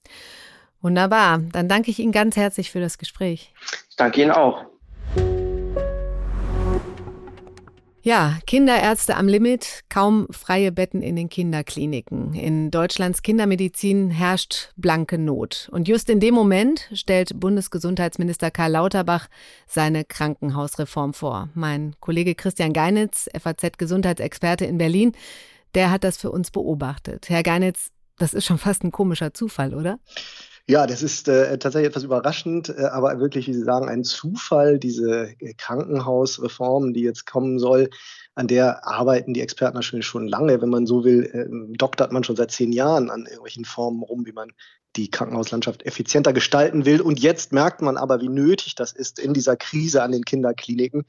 Wunderbar. 0.82 1.42
Dann 1.52 1.68
danke 1.68 1.90
ich 1.90 2.00
Ihnen 2.00 2.12
ganz 2.12 2.38
herzlich 2.38 2.70
für 2.72 2.80
das 2.80 2.98
Gespräch. 2.98 3.54
Ich 3.90 3.96
danke 3.96 4.22
Ihnen 4.22 4.32
auch. 4.32 4.66
Ja, 8.06 8.38
Kinderärzte 8.46 9.16
am 9.16 9.28
Limit, 9.28 9.84
kaum 9.90 10.28
freie 10.30 10.72
Betten 10.72 11.02
in 11.02 11.16
den 11.16 11.28
Kinderkliniken. 11.28 12.36
In 12.36 12.70
Deutschlands 12.70 13.24
Kindermedizin 13.24 14.12
herrscht 14.12 14.70
blanke 14.76 15.18
Not. 15.18 15.70
Und 15.72 15.88
just 15.88 16.12
in 16.12 16.20
dem 16.20 16.36
Moment 16.36 16.88
stellt 16.94 17.40
Bundesgesundheitsminister 17.40 18.52
Karl 18.52 18.74
Lauterbach 18.74 19.28
seine 19.66 20.06
Krankenhausreform 20.06 21.16
vor. 21.16 21.50
Mein 21.56 21.96
Kollege 22.00 22.36
Christian 22.36 22.74
Geinitz, 22.74 23.28
FAZ-Gesundheitsexperte 23.36 24.66
in 24.66 24.78
Berlin, 24.78 25.14
der 25.74 25.90
hat 25.90 26.04
das 26.04 26.18
für 26.18 26.30
uns 26.30 26.52
beobachtet. 26.52 27.30
Herr 27.30 27.42
Geinitz, 27.42 27.90
das 28.20 28.36
ist 28.36 28.46
schon 28.46 28.60
fast 28.60 28.84
ein 28.84 28.92
komischer 28.92 29.34
Zufall, 29.34 29.74
oder? 29.74 29.98
Ja, 30.68 30.88
das 30.88 31.04
ist 31.04 31.28
äh, 31.28 31.60
tatsächlich 31.60 31.90
etwas 31.90 32.04
überraschend, 32.04 32.70
äh, 32.70 32.86
aber 32.86 33.20
wirklich, 33.20 33.48
wie 33.48 33.54
Sie 33.54 33.64
sagen, 33.64 33.88
ein 33.88 34.04
Zufall, 34.04 34.80
diese 34.80 35.30
äh, 35.40 35.54
Krankenhausreform, 35.54 36.92
die 36.92 37.02
jetzt 37.02 37.28
kommen 37.28 37.60
soll. 37.60 37.92
An 38.34 38.48
der 38.48 38.88
arbeiten 38.88 39.36
die 39.36 39.42
Experten 39.42 39.76
natürlich 39.76 40.08
schon 40.08 40.28
lange. 40.28 40.60
Wenn 40.64 40.70
man 40.70 40.88
so 40.88 41.04
will, 41.04 41.26
äh, 41.26 41.78
doktert 41.78 42.12
man 42.12 42.24
schon 42.24 42.36
seit 42.36 42.50
zehn 42.50 42.72
Jahren 42.72 43.12
an 43.12 43.28
irgendwelchen 43.28 43.64
Formen 43.64 44.02
rum, 44.02 44.26
wie 44.26 44.32
man 44.32 44.50
die 44.96 45.12
Krankenhauslandschaft 45.12 45.86
effizienter 45.86 46.34
gestalten 46.34 46.86
will. 46.86 47.00
Und 47.00 47.20
jetzt 47.20 47.54
merkt 47.54 47.84
man 47.84 47.96
aber, 47.96 48.22
wie 48.22 48.30
nötig 48.30 48.74
das 48.74 48.92
ist 48.92 49.20
in 49.20 49.36
dieser 49.36 49.58
Krise 49.58 50.02
an 50.02 50.14
den 50.14 50.26
Kinderkliniken. 50.26 51.06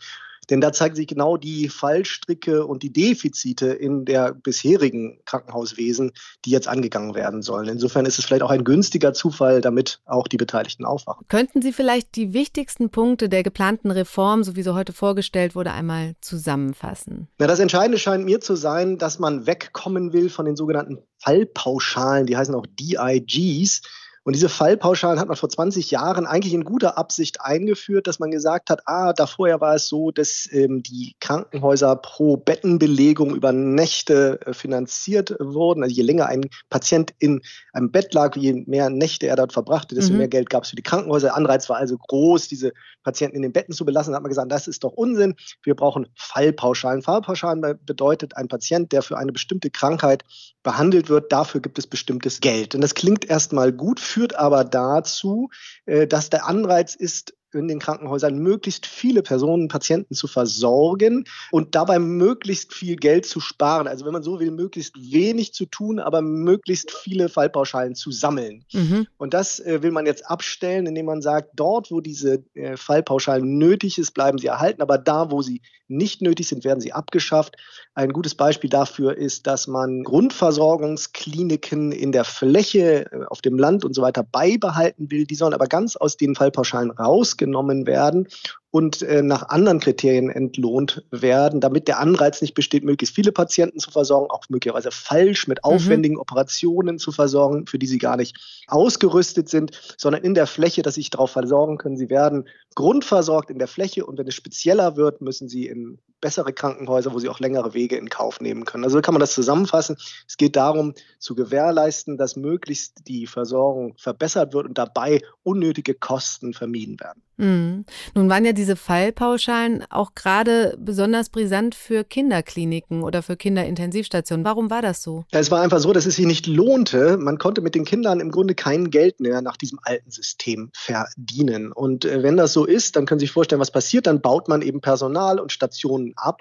Denn 0.51 0.61
da 0.61 0.73
zeigen 0.73 0.95
sich 0.95 1.07
genau 1.07 1.37
die 1.37 1.69
Fallstricke 1.69 2.67
und 2.67 2.83
die 2.83 2.93
Defizite 2.93 3.67
in 3.67 4.05
der 4.05 4.33
bisherigen 4.33 5.21
Krankenhauswesen, 5.25 6.13
die 6.45 6.51
jetzt 6.51 6.69
angegangen 6.69 7.15
werden 7.15 7.43
sollen. 7.43 7.69
Insofern 7.69 8.07
ist 8.07 8.19
es 8.19 8.25
vielleicht 8.25 8.43
auch 8.43 8.51
ein 8.51 8.65
günstiger 8.65 9.13
Zufall, 9.13 9.61
damit 9.61 10.01
auch 10.05 10.29
die 10.29 10.37
Beteiligten 10.37 10.85
aufwachen. 10.85 11.27
Könnten 11.29 11.63
Sie 11.63 11.73
vielleicht 11.73 12.17
die 12.17 12.33
wichtigsten 12.33 12.91
Punkte 12.91 13.29
der 13.29 13.43
geplanten 13.43 13.91
Reform, 13.91 14.45
so 14.45 14.57
wie 14.57 14.63
sie 14.63 14.75
heute 14.75 14.93
vorgestellt 14.93 15.55
wurde, 15.55 15.73
einmal 15.73 16.15
zusammenfassen? 16.21 17.29
Na, 17.39 17.47
das 17.47 17.59
Entscheidende 17.59 17.99
scheint 17.99 18.25
mir 18.25 18.41
zu 18.41 18.57
sein, 18.57 18.99
dass 18.99 19.19
man 19.19 19.47
wegkommen 19.47 20.13
will 20.13 20.31
von 20.31 20.47
den 20.47 20.57
sogenannten 20.57 20.99
Fallpauschalen, 21.19 22.27
die 22.27 22.37
heißen 22.37 22.55
auch 22.55 22.67
DIGs. 22.67 23.83
Und 24.27 24.35
diese 24.35 24.49
Fallpauschalen 24.49 25.21
hat 25.21 25.29
man 25.29 25.37
vor 25.37 25.49
20 25.49 25.93
Jahren 25.93 26.27
eigentlich 26.27 26.53
in 26.53 26.65
guter 26.65 26.99
Absicht 26.99 27.43
eingeführt, 27.43 28.09
dass 28.09 28.19
man 28.19 28.33
gesagt 28.33 28.71
hat, 28.71 28.81
ah, 28.87 29.13
da 29.13 29.25
vorher 29.25 29.61
war 29.61 29.77
es 29.77 29.87
so, 29.87 30.11
dass 30.11 30.49
ähm, 30.51 30.83
die 30.83 31.15
Krankenhäuser 31.21 31.95
pro 31.95 32.37
Bettenbelegung 32.37 33.37
über 33.37 33.53
Nächte 33.53 34.41
äh, 34.45 34.53
finanziert 34.53 35.37
wurden. 35.39 35.85
Also 35.85 35.95
je 35.95 36.03
länger 36.03 36.27
ein 36.27 36.41
Patient 36.71 37.15
in 37.21 37.41
einem 37.73 37.93
Bett 37.93 38.15
lag, 38.15 38.35
je 38.35 38.65
mehr 38.67 38.91
Nächte 38.91 39.29
er 39.29 39.37
dort 39.37 39.53
verbrachte, 39.53 39.95
desto 39.95 40.11
mhm. 40.11 40.19
mehr 40.19 40.29
Geld 40.29 40.51
gab 40.51 40.65
es 40.65 40.71
für 40.71 40.77
die 40.77 40.83
Krankenhäuser. 40.83 41.29
Der 41.29 41.37
Anreiz 41.37 41.69
war 41.69 41.77
also 41.77 41.97
groß, 41.97 42.49
diese 42.49 42.73
Patienten 43.05 43.37
in 43.37 43.43
den 43.43 43.53
Betten 43.53 43.75
zu 43.75 43.85
belassen. 43.85 44.11
Da 44.11 44.17
hat 44.17 44.25
man 44.25 44.31
gesagt, 44.31 44.51
das 44.51 44.67
ist 44.67 44.83
doch 44.83 44.91
Unsinn. 44.91 45.37
Wir 45.63 45.77
brauchen 45.77 46.09
Fallpauschalen. 46.17 47.01
Fallpauschalen 47.01 47.79
bedeutet 47.87 48.37
ein 48.37 48.49
Patient, 48.49 48.91
der 48.91 49.03
für 49.03 49.19
eine 49.19 49.31
bestimmte 49.31 49.71
Krankheit 49.71 50.25
behandelt 50.67 51.09
wird, 51.09 51.31
dafür 51.31 51.61
gibt 51.61 51.79
es 51.79 51.87
bestimmtes 51.87 52.41
Geld. 52.41 52.75
Und 52.75 52.81
das 52.81 52.97
klingt 52.97 53.25
erstmal 53.25 53.73
gut, 53.73 54.01
führt 54.01 54.35
aber 54.35 54.65
dazu, 54.65 55.49
äh, 55.87 56.09
dass 56.09 56.29
der 56.29 56.47
Anreiz 56.47 56.97
ist, 56.97 57.35
in 57.53 57.69
den 57.69 57.79
Krankenhäusern 57.79 58.37
möglichst 58.37 58.85
viele 58.85 59.23
Personen, 59.23 59.69
Patienten 59.69 60.15
zu 60.15 60.27
versorgen 60.27 61.25
und 61.53 61.75
dabei 61.75 62.01
möglichst 62.01 62.75
viel 62.75 62.97
Geld 62.97 63.25
zu 63.25 63.39
sparen. 63.41 63.87
Also 63.87 64.05
wenn 64.05 64.13
man 64.13 64.25
so 64.25 64.41
will, 64.41 64.51
möglichst 64.51 64.97
wenig 64.97 65.55
zu 65.55 65.67
tun, 65.67 66.01
aber 66.01 66.21
möglichst 66.21 66.91
viele 66.91 67.29
Fallpauschalen 67.29 67.95
zu 67.95 68.11
sammeln. 68.11 68.65
Mhm. 68.73 69.07
Und 69.17 69.33
das 69.33 69.61
äh, 69.61 69.83
will 69.83 69.93
man 69.93 70.05
jetzt 70.05 70.29
abstellen, 70.29 70.87
indem 70.87 71.07
man 71.07 71.23
sagt, 71.23 71.51
dort, 71.55 71.91
wo 71.93 72.01
diese 72.01 72.45
äh, 72.55 72.77
Fallpauschalen 72.77 73.57
nötig 73.57 73.99
ist, 73.99 74.13
bleiben 74.13 74.39
sie 74.39 74.49
erhalten, 74.49 74.83
aber 74.83 74.99
da, 74.99 75.31
wo 75.31 75.43
sie 75.43 75.63
nicht 75.89 76.23
nötig 76.23 76.49
sind, 76.49 76.65
werden 76.65 76.81
sie 76.81 76.93
abgeschafft. 76.93 77.57
Ein 77.95 78.13
gutes 78.13 78.35
Beispiel 78.35 78.71
dafür 78.71 79.17
ist, 79.17 79.47
dass 79.47 79.67
man 79.67 80.03
Grundversorgungskliniken 80.03 81.93
in 81.93 82.13
der 82.13 82.25
Fläche, 82.25 83.11
äh, 83.11 83.25
auf 83.29 83.43
dem 83.43 83.59
Land 83.59 83.85
und 83.85 83.95
so 83.95 84.03
weiter 84.03 84.23
beibehalten 84.23 85.11
will. 85.11 85.27
Die 85.27 85.35
sollen 85.35 85.55
aber 85.55 85.67
ganz 85.67 85.97
aus 85.97 86.17
den 86.17 86.35
Fallpauschalen 86.35 86.91
rausgenommen 86.91 87.87
werden 87.87 88.29
und 88.77 89.01
äh, 89.01 89.23
nach 89.23 89.49
anderen 89.49 89.81
Kriterien 89.81 90.29
entlohnt 90.29 91.03
werden, 91.11 91.63
damit 91.63 91.89
der 91.89 91.99
Anreiz 91.99 92.43
nicht 92.43 92.53
besteht, 92.53 92.85
möglichst 92.85 93.15
viele 93.15 93.33
Patienten 93.33 93.79
zu 93.79 93.91
versorgen, 93.91 94.31
auch 94.31 94.43
möglicherweise 94.51 94.91
falsch 94.91 95.49
mit 95.49 95.61
mhm. 95.65 95.71
aufwendigen 95.71 96.17
mhm. 96.17 96.21
Operationen 96.21 96.99
zu 96.99 97.11
versorgen, 97.11 97.67
für 97.67 97.79
die 97.79 97.87
sie 97.87 97.97
gar 97.97 98.19
nicht 98.19 98.37
ausgerüstet 98.67 99.49
sind, 99.49 99.71
sondern 99.97 100.25
in 100.25 100.35
der 100.35 100.47
Fläche, 100.47 100.83
dass 100.83 100.97
sie 100.97 101.01
sich 101.01 101.09
darauf 101.09 101.31
versorgen 101.31 101.79
können. 101.79 101.97
Sie 101.97 102.11
werden 102.11 102.49
grundversorgt 102.75 103.49
in 103.49 103.59
der 103.59 103.67
Fläche 103.67 104.05
und 104.05 104.19
wenn 104.19 104.29
es 104.29 104.35
spezieller 104.35 104.99
wird, 104.99 105.23
müssen 105.23 105.49
sie 105.49 105.67
in 105.69 105.99
bessere 106.21 106.53
Krankenhäuser, 106.53 107.15
wo 107.15 107.19
sie 107.19 107.29
auch 107.29 107.41
längere 107.41 107.73
Wege 107.73 107.97
in 107.97 108.11
Kauf 108.11 108.41
nehmen 108.41 108.65
können. 108.65 108.85
Also 108.85 109.01
kann 109.01 109.15
man 109.15 109.21
das 109.21 109.33
zusammenfassen. 109.33 109.97
Es 110.27 110.37
geht 110.37 110.57
darum, 110.57 110.95
zu 111.19 111.35
gewährleisten, 111.35 112.19
dass 112.19 112.37
möglichst 112.37 113.07
die 113.09 113.27
Versorgung 113.27 113.95
verbessert 113.97 114.53
wird 114.53 114.67
und 114.67 114.77
dabei 114.77 115.23
unnötige 115.45 115.95
Kosten 115.95 116.53
vermieden 116.53 116.99
werden. 117.01 117.23
Mhm. 117.37 117.85
Nun 118.15 118.31
waren 118.31 118.45
ja 118.45 118.53
diese 118.53 118.66
Fallpauschalen 118.75 119.85
auch 119.91 120.15
gerade 120.17 120.77
besonders 120.81 121.29
brisant 121.29 121.77
für 121.77 122.03
Kinderkliniken 122.03 123.05
oder 123.05 123.23
für 123.23 123.37
Kinderintensivstationen. 123.37 124.45
Warum 124.45 124.71
war 124.71 124.83
das 124.83 125.03
so? 125.03 125.25
Es 125.31 125.53
war 125.53 125.61
einfach 125.61 125.79
so, 125.79 125.93
dass 125.93 126.07
es 126.07 126.17
sich 126.17 126.27
nicht 126.27 126.49
lohnte. 126.49 127.17
Man 127.19 127.39
konnte 127.39 127.61
mit 127.61 127.77
den 127.77 127.85
Kindern 127.85 128.19
im 128.19 128.31
Grunde 128.31 128.55
kein 128.55 128.91
Geld 128.91 129.21
mehr 129.21 129.43
nach 129.43 129.57
diesem 129.57 129.79
alten 129.83 130.11
System 130.11 130.71
verdienen. 130.73 131.71
Und 131.71 132.05
äh, 132.05 132.23
wenn 132.23 132.37
das 132.37 132.53
so 132.53 132.65
ist, 132.65 132.97
dann 132.97 133.07
können 133.07 133.21
Sie 133.21 133.27
sich 133.27 133.33
vorstellen, 133.33 133.61
was 133.61 133.71
passiert. 133.71 134.07
Dann 134.07 134.21
baut 134.21 134.49
man 134.49 134.63
eben 134.63 134.81
Personal 134.81 135.39
und 135.39 135.53
Stationen 135.53 136.15
ab, 136.17 136.41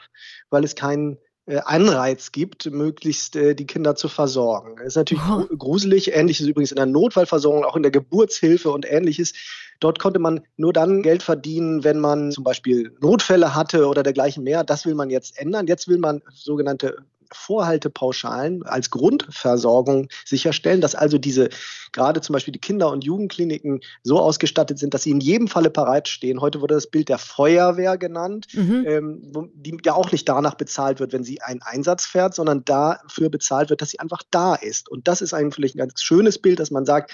weil 0.50 0.64
es 0.64 0.76
keinen 0.76 1.18
Anreiz 1.48 2.32
gibt, 2.32 2.72
möglichst 2.72 3.36
äh, 3.36 3.54
die 3.54 3.68
Kinder 3.68 3.96
zu 3.96 4.08
versorgen. 4.08 4.78
Das 4.78 4.88
ist 4.88 4.96
natürlich 4.96 5.24
oh. 5.30 5.46
gruselig. 5.56 6.14
Ähnliches 6.14 6.48
übrigens 6.48 6.72
in 6.72 6.78
der 6.78 6.88
Notfallversorgung, 6.88 7.64
auch 7.64 7.76
in 7.76 7.84
der 7.84 7.92
Geburtshilfe 7.92 8.72
und 8.72 8.92
ähnliches. 8.92 9.34
Dort 9.80 10.00
konnte 10.00 10.20
man 10.20 10.42
nur 10.58 10.74
dann 10.74 11.04
Geld 11.04 11.22
verdienen, 11.22 11.84
wenn 11.84 12.00
man 12.00 12.32
zum 12.32 12.44
Beispiel 12.44 12.96
Notfälle 13.00 13.54
hatte 13.54 13.88
oder 13.88 14.02
dergleichen 14.02 14.44
mehr. 14.44 14.64
Das 14.64 14.86
will 14.86 14.96
man 14.96 15.10
jetzt 15.12 15.38
ändern. 15.38 15.68
Jetzt 15.68 15.88
will 15.88 16.00
man 16.00 16.24
sogenannte 16.34 16.98
Vorhaltepauschalen 17.32 18.64
als 18.64 18.90
Grundversorgung 18.90 20.08
sicherstellen, 20.26 20.82
dass 20.82 20.96
also 20.96 21.18
diese 21.18 21.50
gerade 21.92 22.22
zum 22.22 22.34
Beispiel 22.34 22.52
die 22.52 22.60
Kinder- 22.60 22.92
und 22.92 23.04
Jugendkliniken 23.04 23.82
so 24.04 24.20
ausgestattet 24.20 24.80
sind, 24.80 24.94
dass 24.94 25.04
sie 25.04 25.12
in 25.12 25.22
jedem 25.22 25.48
Falle 25.48 25.70
bereitstehen. 25.70 26.42
Heute 26.42 26.62
wurde 26.62 26.76
das 26.76 26.88
Bild 26.88 27.10
der 27.10 27.18
Feuerwehr 27.18 27.98
genannt, 27.98 28.48
mhm. 28.54 28.86
ähm, 28.88 29.52
die 29.56 29.78
ja 29.84 29.94
auch 29.94 30.12
nicht 30.12 30.28
danach 30.28 30.56
bezahlt 30.56 31.00
wird, 31.00 31.14
wenn 31.14 31.24
sie 31.24 31.42
einen 31.42 31.62
Einsatz 31.62 32.06
fährt, 32.06 32.36
sondern 32.36 32.66
dafür 32.66 33.30
bezahlt 33.30 33.70
wird, 33.70 33.82
dass 33.82 33.92
sie 33.92 34.00
einfach 34.00 34.24
da 34.30 34.56
ist. 34.56 34.90
Und 34.90 35.08
das 35.08 35.22
ist 35.22 35.34
eigentlich 35.34 35.76
ein 35.76 35.80
ganz 35.80 36.02
schönes 36.02 36.38
Bild, 36.38 36.60
dass 36.60 36.72
man 36.72 36.86
sagt, 36.86 37.12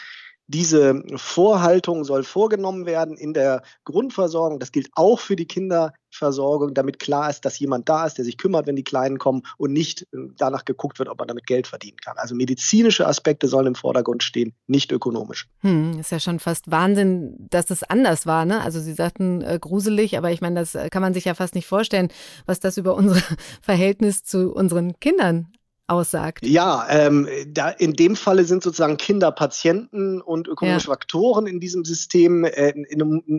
diese 0.51 1.01
Vorhaltung 1.15 2.03
soll 2.03 2.23
vorgenommen 2.23 2.85
werden 2.85 3.17
in 3.17 3.33
der 3.33 3.63
Grundversorgung. 3.85 4.59
Das 4.59 4.71
gilt 4.71 4.89
auch 4.93 5.19
für 5.19 5.35
die 5.35 5.45
Kinderversorgung, 5.45 6.73
damit 6.73 6.99
klar 6.99 7.29
ist, 7.29 7.45
dass 7.45 7.57
jemand 7.57 7.87
da 7.87 8.05
ist, 8.05 8.17
der 8.17 8.25
sich 8.25 8.37
kümmert, 8.37 8.67
wenn 8.67 8.75
die 8.75 8.83
Kleinen 8.83 9.17
kommen 9.17 9.43
und 9.57 9.71
nicht 9.71 10.03
äh, 10.13 10.17
danach 10.37 10.65
geguckt 10.65 10.99
wird, 10.99 11.09
ob 11.09 11.19
man 11.19 11.27
damit 11.27 11.47
Geld 11.47 11.67
verdienen 11.67 11.97
kann. 11.97 12.17
Also 12.17 12.35
medizinische 12.35 13.07
Aspekte 13.07 13.47
sollen 13.47 13.67
im 13.67 13.75
Vordergrund 13.75 14.23
stehen, 14.23 14.53
nicht 14.67 14.91
ökonomisch. 14.91 15.47
Hm, 15.59 15.99
ist 15.99 16.11
ja 16.11 16.19
schon 16.19 16.39
fast 16.39 16.69
Wahnsinn, 16.69 17.47
dass 17.49 17.65
das 17.65 17.83
anders 17.83 18.25
war. 18.25 18.45
Ne? 18.45 18.61
Also 18.61 18.79
Sie 18.81 18.93
sagten 18.93 19.41
äh, 19.41 19.57
gruselig, 19.59 20.17
aber 20.17 20.31
ich 20.31 20.41
meine, 20.41 20.59
das 20.59 20.75
äh, 20.75 20.89
kann 20.89 21.01
man 21.01 21.13
sich 21.13 21.25
ja 21.25 21.33
fast 21.33 21.55
nicht 21.55 21.67
vorstellen, 21.67 22.09
was 22.45 22.59
das 22.59 22.77
über 22.77 22.95
unser 22.95 23.21
Verhältnis 23.61 24.23
zu 24.23 24.51
unseren 24.53 24.99
Kindern 24.99 25.47
aussagt. 25.91 26.45
Ja, 26.45 26.87
ähm, 26.89 27.27
da 27.47 27.69
in 27.69 27.93
dem 27.93 28.15
Falle 28.15 28.45
sind 28.45 28.63
sozusagen 28.63 28.97
Kinder 28.97 29.31
Patienten 29.31 30.21
und 30.21 30.47
ökonomische 30.47 30.87
ja. 30.87 30.93
Faktoren 30.93 31.47
in 31.47 31.59
diesem 31.59 31.85
System. 31.85 32.45
Äh, 32.45 32.73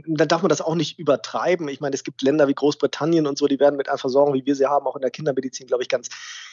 da 0.06 0.26
darf 0.26 0.42
man 0.42 0.50
das 0.50 0.60
auch 0.60 0.74
nicht 0.74 0.98
übertreiben. 0.98 1.68
Ich 1.68 1.80
meine, 1.80 1.94
es 1.94 2.04
gibt 2.04 2.22
Länder 2.22 2.48
wie 2.48 2.54
Großbritannien 2.54 3.26
und 3.26 3.38
so, 3.38 3.46
die 3.46 3.58
werden 3.58 3.76
mit 3.76 3.88
einer 3.88 3.98
Versorgung, 3.98 4.34
wie 4.34 4.44
wir 4.44 4.54
sie 4.54 4.66
haben, 4.66 4.86
auch 4.86 4.96
in 4.96 5.02
der 5.02 5.10
Kindermedizin, 5.10 5.66
glaube 5.66 5.82
ich, 5.82 5.88
ganz, 5.88 6.08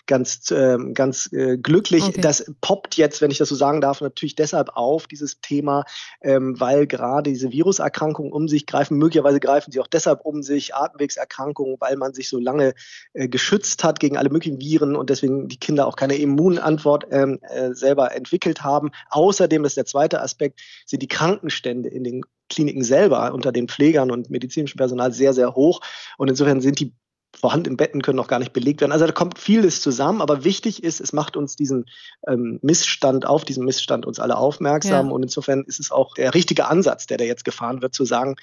ganz, 0.07 0.49
äh, 0.51 0.77
ganz 0.93 1.31
äh, 1.33 1.57
glücklich. 1.57 2.03
Okay. 2.03 2.21
Das 2.21 2.51
poppt 2.61 2.95
jetzt, 2.95 3.21
wenn 3.21 3.31
ich 3.31 3.37
das 3.37 3.49
so 3.49 3.55
sagen 3.55 3.81
darf, 3.81 4.01
natürlich 4.01 4.35
deshalb 4.35 4.69
auf, 4.75 5.07
dieses 5.07 5.41
Thema, 5.41 5.83
ähm, 6.21 6.59
weil 6.59 6.87
gerade 6.87 7.29
diese 7.29 7.51
Viruserkrankungen 7.51 8.31
um 8.31 8.47
sich 8.47 8.65
greifen. 8.65 8.97
Möglicherweise 8.97 9.39
greifen 9.39 9.71
sie 9.71 9.79
auch 9.79 9.87
deshalb 9.87 10.21
um 10.25 10.43
sich, 10.43 10.75
Atemwegserkrankungen, 10.75 11.75
weil 11.79 11.97
man 11.97 12.13
sich 12.13 12.29
so 12.29 12.39
lange 12.39 12.73
äh, 13.13 13.27
geschützt 13.27 13.83
hat 13.83 13.99
gegen 13.99 14.17
alle 14.17 14.29
möglichen 14.29 14.59
Viren 14.59 14.95
und 14.95 15.09
deswegen 15.09 15.47
die 15.47 15.59
Kinder 15.59 15.88
auch 15.89 15.95
keine 15.95 16.15
Immunantwort 16.15 17.05
ähm, 17.11 17.39
äh, 17.41 17.73
selber 17.73 18.15
entwickelt 18.15 18.63
haben. 18.63 18.91
Außerdem, 19.09 19.65
ist 19.65 19.77
der 19.77 19.85
zweite 19.85 20.21
Aspekt, 20.21 20.61
sind 20.85 21.01
die 21.01 21.07
Krankenstände 21.07 21.89
in 21.89 22.03
den 22.03 22.21
Kliniken 22.49 22.83
selber 22.83 23.33
unter 23.33 23.51
den 23.51 23.67
Pflegern 23.67 24.11
und 24.11 24.29
medizinischem 24.29 24.77
Personal 24.77 25.13
sehr, 25.13 25.33
sehr 25.33 25.55
hoch. 25.55 25.81
Und 26.17 26.29
insofern 26.29 26.61
sind 26.61 26.79
die 26.79 26.93
vorhandenen 27.35 27.77
Betten 27.77 28.01
können 28.01 28.17
noch 28.17 28.27
gar 28.27 28.39
nicht 28.39 28.53
belegt 28.53 28.81
werden. 28.81 28.91
Also 28.91 29.05
da 29.05 29.11
kommt 29.11 29.37
vieles 29.37 29.81
zusammen, 29.81 30.21
aber 30.21 30.43
wichtig 30.43 30.83
ist, 30.83 30.99
es 30.99 31.13
macht 31.13 31.37
uns 31.37 31.55
diesen 31.55 31.85
ähm, 32.27 32.59
Missstand 32.61 33.25
auf, 33.25 33.45
diesen 33.45 33.65
Missstand 33.65 34.05
uns 34.05 34.19
alle 34.19 34.37
aufmerksam. 34.37 35.07
Ja. 35.07 35.13
Und 35.13 35.23
insofern 35.23 35.63
ist 35.65 35.79
es 35.79 35.91
auch 35.91 36.15
der 36.15 36.33
richtige 36.33 36.67
Ansatz, 36.67 37.05
der 37.05 37.17
da 37.17 37.23
jetzt 37.23 37.45
gefahren 37.45 37.81
wird, 37.81 37.93
zu 37.93 38.03
sagen, 38.03 38.35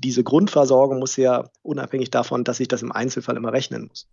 diese 0.00 0.24
Grundversorgung 0.24 0.98
muss 0.98 1.16
ja 1.16 1.50
unabhängig 1.62 2.10
davon, 2.10 2.44
dass 2.44 2.60
ich 2.60 2.68
das 2.68 2.82
im 2.82 2.92
Einzelfall 2.92 3.36
immer 3.36 3.52
rechnen 3.52 3.88
muss. 3.88 4.06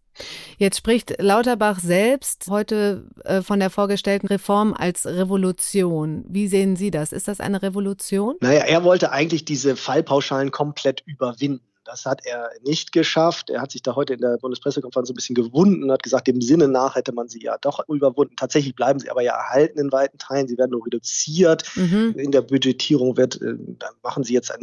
Jetzt 0.58 0.78
spricht 0.78 1.22
Lauterbach 1.22 1.80
selbst 1.80 2.48
heute 2.50 3.08
äh, 3.24 3.42
von 3.42 3.60
der 3.60 3.70
vorgestellten 3.70 4.28
Reform 4.28 4.74
als 4.74 5.06
Revolution. 5.06 6.26
Wie 6.28 6.48
sehen 6.48 6.76
Sie 6.76 6.92
das? 6.92 7.12
Ist 7.12 7.28
das 7.28 7.40
eine 7.40 7.62
Revolution? 7.62 8.36
Naja, 8.42 8.62
er 8.62 8.84
wollte 8.84 9.12
eigentlich 9.12 9.46
diese 9.46 9.76
Fallpauschalen 9.76 10.52
komplett 10.52 11.04
überwinden. 11.06 11.67
Das 11.88 12.06
hat 12.06 12.26
er 12.26 12.52
nicht 12.64 12.92
geschafft. 12.92 13.50
Er 13.50 13.62
hat 13.62 13.72
sich 13.72 13.82
da 13.82 13.96
heute 13.96 14.14
in 14.14 14.20
der 14.20 14.38
Bundespressekonferenz 14.38 15.10
ein 15.10 15.16
bisschen 15.16 15.36
gewunden 15.36 15.84
und 15.84 15.92
hat 15.92 16.04
gesagt, 16.04 16.28
dem 16.28 16.42
Sinne 16.42 16.68
nach 16.68 16.96
hätte 16.96 17.14
man 17.14 17.30
sie 17.30 17.42
ja 17.42 17.58
doch 17.62 17.88
überwunden. 17.88 18.36
Tatsächlich 18.36 18.76
bleiben 18.76 19.00
sie 19.00 19.10
aber 19.10 19.22
ja 19.22 19.34
erhalten 19.34 19.80
in 19.80 19.92
weiten 19.94 20.18
Teilen. 20.18 20.50
Sie 20.50 20.58
werden 20.58 20.72
nur 20.72 20.86
reduziert. 20.86 21.64
Mhm. 21.76 22.16
In 22.18 22.32
der 22.32 22.42
Budgetierung 22.42 23.16
wird, 23.16 23.42
äh, 23.42 23.56
dann 23.80 23.94
machen 24.04 24.26
sie 24.26 24.34
jetzt 24.34 24.54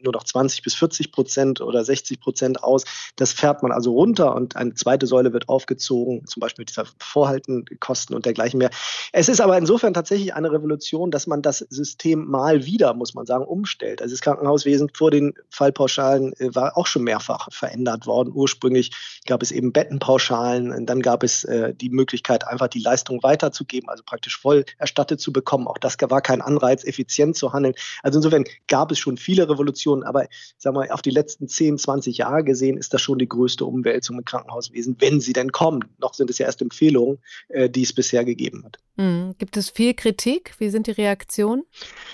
nur 0.00 0.12
noch 0.12 0.22
20 0.22 0.62
bis 0.62 0.76
40 0.76 1.10
Prozent 1.10 1.60
oder 1.60 1.84
60 1.84 2.20
Prozent 2.20 2.62
aus. 2.62 2.84
Das 3.16 3.32
fährt 3.32 3.62
man 3.64 3.72
also 3.72 3.92
runter 3.92 4.36
und 4.36 4.54
eine 4.54 4.74
zweite 4.74 5.08
Säule 5.08 5.32
wird 5.32 5.48
aufgezogen, 5.48 6.26
zum 6.26 6.40
Beispiel 6.40 6.62
mit 6.62 6.70
dieser 6.70 6.84
Vorhaltenkosten 7.00 8.14
und 8.14 8.24
dergleichen 8.24 8.58
mehr. 8.58 8.70
Es 9.12 9.28
ist 9.28 9.40
aber 9.40 9.58
insofern 9.58 9.94
tatsächlich 9.94 10.34
eine 10.34 10.52
Revolution, 10.52 11.10
dass 11.10 11.26
man 11.26 11.42
das 11.42 11.58
System 11.58 12.26
mal 12.26 12.66
wieder, 12.66 12.94
muss 12.94 13.14
man 13.14 13.26
sagen, 13.26 13.44
umstellt. 13.44 14.00
Also 14.00 14.14
das 14.14 14.20
Krankenhauswesen 14.20 14.90
vor 14.94 15.10
den 15.10 15.34
Fallpauschalen 15.50 16.32
äh, 16.34 16.54
war 16.68 16.76
auch 16.76 16.86
schon 16.86 17.04
mehrfach 17.04 17.48
verändert 17.50 18.06
worden. 18.06 18.32
Ursprünglich 18.34 18.92
gab 19.26 19.42
es 19.42 19.52
eben 19.52 19.72
Bettenpauschalen, 19.72 20.72
und 20.72 20.86
dann 20.86 21.00
gab 21.00 21.22
es 21.22 21.44
äh, 21.44 21.74
die 21.74 21.90
Möglichkeit, 21.90 22.46
einfach 22.46 22.68
die 22.68 22.80
Leistung 22.80 23.22
weiterzugeben, 23.22 23.88
also 23.88 24.02
praktisch 24.04 24.38
voll 24.38 24.64
erstattet 24.76 25.20
zu 25.20 25.32
bekommen. 25.32 25.66
Auch 25.66 25.78
das 25.78 25.96
war 26.00 26.20
kein 26.20 26.40
Anreiz, 26.40 26.84
effizient 26.84 27.36
zu 27.36 27.52
handeln. 27.52 27.74
Also 28.02 28.18
insofern 28.18 28.44
gab 28.66 28.92
es 28.92 28.98
schon 28.98 29.16
viele 29.16 29.48
Revolutionen, 29.48 30.02
aber 30.02 30.26
sagen 30.56 30.76
wir, 30.76 30.92
auf 30.92 31.02
die 31.02 31.10
letzten 31.10 31.48
10, 31.48 31.78
20 31.78 32.18
Jahre 32.18 32.44
gesehen 32.44 32.76
ist 32.76 32.92
das 32.94 33.00
schon 33.00 33.18
die 33.18 33.28
größte 33.28 33.64
Umwälzung 33.64 34.18
im 34.18 34.24
Krankenhauswesen, 34.24 34.96
wenn 34.98 35.20
sie 35.20 35.32
denn 35.32 35.52
kommen. 35.52 35.84
Noch 35.98 36.14
sind 36.14 36.30
es 36.30 36.38
ja 36.38 36.46
erst 36.46 36.62
Empfehlungen, 36.62 37.18
äh, 37.48 37.70
die 37.70 37.82
es 37.82 37.92
bisher 37.92 38.24
gegeben 38.24 38.64
hat. 38.64 38.78
Mhm. 38.96 39.34
Gibt 39.38 39.56
es 39.56 39.70
viel 39.70 39.94
Kritik? 39.94 40.54
Wie 40.58 40.70
sind 40.70 40.88
die 40.88 40.92
Reaktionen? 40.92 41.62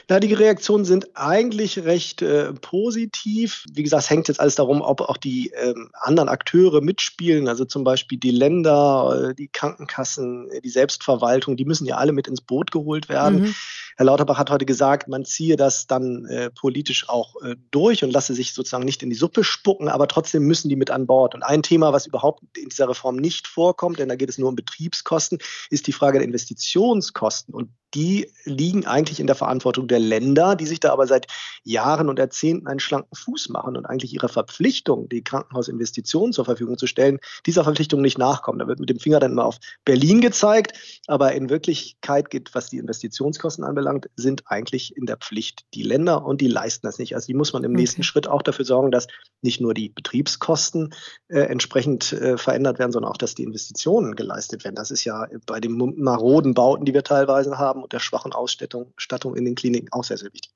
Na, 0.08 0.20
die 0.20 0.34
Reaktionen 0.34 0.84
sind 0.84 1.16
eigentlich 1.16 1.78
recht 1.84 2.20
äh, 2.20 2.52
positiv. 2.52 3.64
Wie 3.72 3.82
gesagt, 3.82 4.04
es 4.04 4.10
hängt 4.10 4.28
jetzt 4.28 4.40
alles 4.44 4.54
darum, 4.56 4.82
ob 4.82 5.00
auch 5.00 5.16
die 5.16 5.52
ähm, 5.56 5.90
anderen 5.94 6.28
Akteure 6.28 6.82
mitspielen, 6.82 7.48
also 7.48 7.64
zum 7.64 7.82
Beispiel 7.82 8.18
die 8.18 8.30
Länder, 8.30 9.30
äh, 9.30 9.34
die 9.34 9.48
Krankenkassen, 9.48 10.50
äh, 10.50 10.60
die 10.60 10.68
Selbstverwaltung, 10.68 11.56
die 11.56 11.64
müssen 11.64 11.86
ja 11.86 11.96
alle 11.96 12.12
mit 12.12 12.28
ins 12.28 12.42
Boot 12.42 12.70
geholt 12.70 13.08
werden. 13.08 13.40
Mhm. 13.40 13.54
Herr 13.96 14.06
Lauterbach 14.06 14.38
hat 14.38 14.50
heute 14.50 14.66
gesagt, 14.66 15.08
man 15.08 15.24
ziehe 15.24 15.56
das 15.56 15.86
dann 15.86 16.26
äh, 16.26 16.50
politisch 16.50 17.08
auch 17.08 17.40
äh, 17.42 17.56
durch 17.70 18.02
und 18.02 18.10
lasse 18.10 18.34
sich 18.34 18.52
sozusagen 18.52 18.84
nicht 18.84 19.02
in 19.02 19.10
die 19.10 19.16
Suppe 19.16 19.44
spucken, 19.44 19.88
aber 19.88 20.08
trotzdem 20.08 20.44
müssen 20.44 20.68
die 20.68 20.76
mit 20.76 20.90
an 20.90 21.06
Bord. 21.06 21.34
Und 21.34 21.42
ein 21.42 21.62
Thema, 21.62 21.92
was 21.92 22.06
überhaupt 22.06 22.42
in 22.56 22.68
dieser 22.68 22.88
Reform 22.88 23.16
nicht 23.16 23.46
vorkommt, 23.46 23.98
denn 23.98 24.08
da 24.08 24.16
geht 24.16 24.28
es 24.28 24.38
nur 24.38 24.48
um 24.48 24.56
Betriebskosten, 24.56 25.38
ist 25.70 25.86
die 25.86 25.92
Frage 25.92 26.18
der 26.18 26.26
Investitionskosten. 26.26 27.54
Und 27.54 27.70
die 27.94 28.30
liegen 28.44 28.86
eigentlich 28.86 29.20
in 29.20 29.26
der 29.26 29.36
Verantwortung 29.36 29.86
der 29.86 30.00
Länder, 30.00 30.56
die 30.56 30.66
sich 30.66 30.80
da 30.80 30.92
aber 30.92 31.06
seit 31.06 31.28
Jahren 31.62 32.08
und 32.08 32.18
Jahrzehnten 32.18 32.66
einen 32.66 32.80
schlanken 32.80 33.14
Fuß 33.14 33.48
machen 33.50 33.76
und 33.76 33.86
eigentlich 33.86 34.12
ihrer 34.12 34.28
Verpflichtung, 34.28 35.08
die 35.08 35.22
Krankenhausinvestitionen 35.22 36.32
zur 36.32 36.44
Verfügung 36.44 36.76
zu 36.76 36.86
stellen, 36.86 37.20
dieser 37.46 37.62
Verpflichtung 37.62 38.00
nicht 38.00 38.18
nachkommen. 38.18 38.58
Da 38.58 38.66
wird 38.66 38.80
mit 38.80 38.90
dem 38.90 38.98
Finger 38.98 39.20
dann 39.20 39.32
immer 39.32 39.44
auf 39.44 39.58
Berlin 39.84 40.20
gezeigt, 40.20 41.02
aber 41.06 41.32
in 41.32 41.50
Wirklichkeit 41.50 42.30
geht, 42.30 42.54
was 42.54 42.68
die 42.68 42.78
Investitionskosten 42.78 43.64
anbelangt, 43.64 43.83
sind 44.16 44.44
eigentlich 44.46 44.96
in 44.96 45.06
der 45.06 45.16
Pflicht 45.16 45.64
die 45.74 45.82
Länder 45.82 46.24
und 46.24 46.40
die 46.40 46.48
leisten 46.48 46.86
das 46.86 46.98
nicht. 46.98 47.14
Also 47.14 47.26
die 47.26 47.34
muss 47.34 47.52
man 47.52 47.64
im 47.64 47.72
okay. 47.72 47.80
nächsten 47.80 48.02
Schritt 48.02 48.26
auch 48.26 48.42
dafür 48.42 48.64
sorgen, 48.64 48.90
dass 48.90 49.06
nicht 49.42 49.60
nur 49.60 49.74
die 49.74 49.88
Betriebskosten 49.88 50.94
äh, 51.28 51.40
entsprechend 51.40 52.12
äh, 52.12 52.36
verändert 52.36 52.78
werden, 52.78 52.92
sondern 52.92 53.10
auch, 53.10 53.16
dass 53.16 53.34
die 53.34 53.44
Investitionen 53.44 54.16
geleistet 54.16 54.64
werden. 54.64 54.76
Das 54.76 54.90
ist 54.90 55.04
ja 55.04 55.26
bei 55.46 55.60
den 55.60 55.76
maroden 55.96 56.54
Bauten, 56.54 56.84
die 56.84 56.94
wir 56.94 57.04
teilweise 57.04 57.58
haben, 57.58 57.82
und 57.82 57.92
der 57.92 58.00
schwachen 58.00 58.32
Ausstattung 58.32 58.92
in 59.34 59.44
den 59.44 59.54
Kliniken 59.54 59.92
auch 59.92 60.04
sehr, 60.04 60.18
sehr 60.18 60.32
wichtig. 60.32 60.52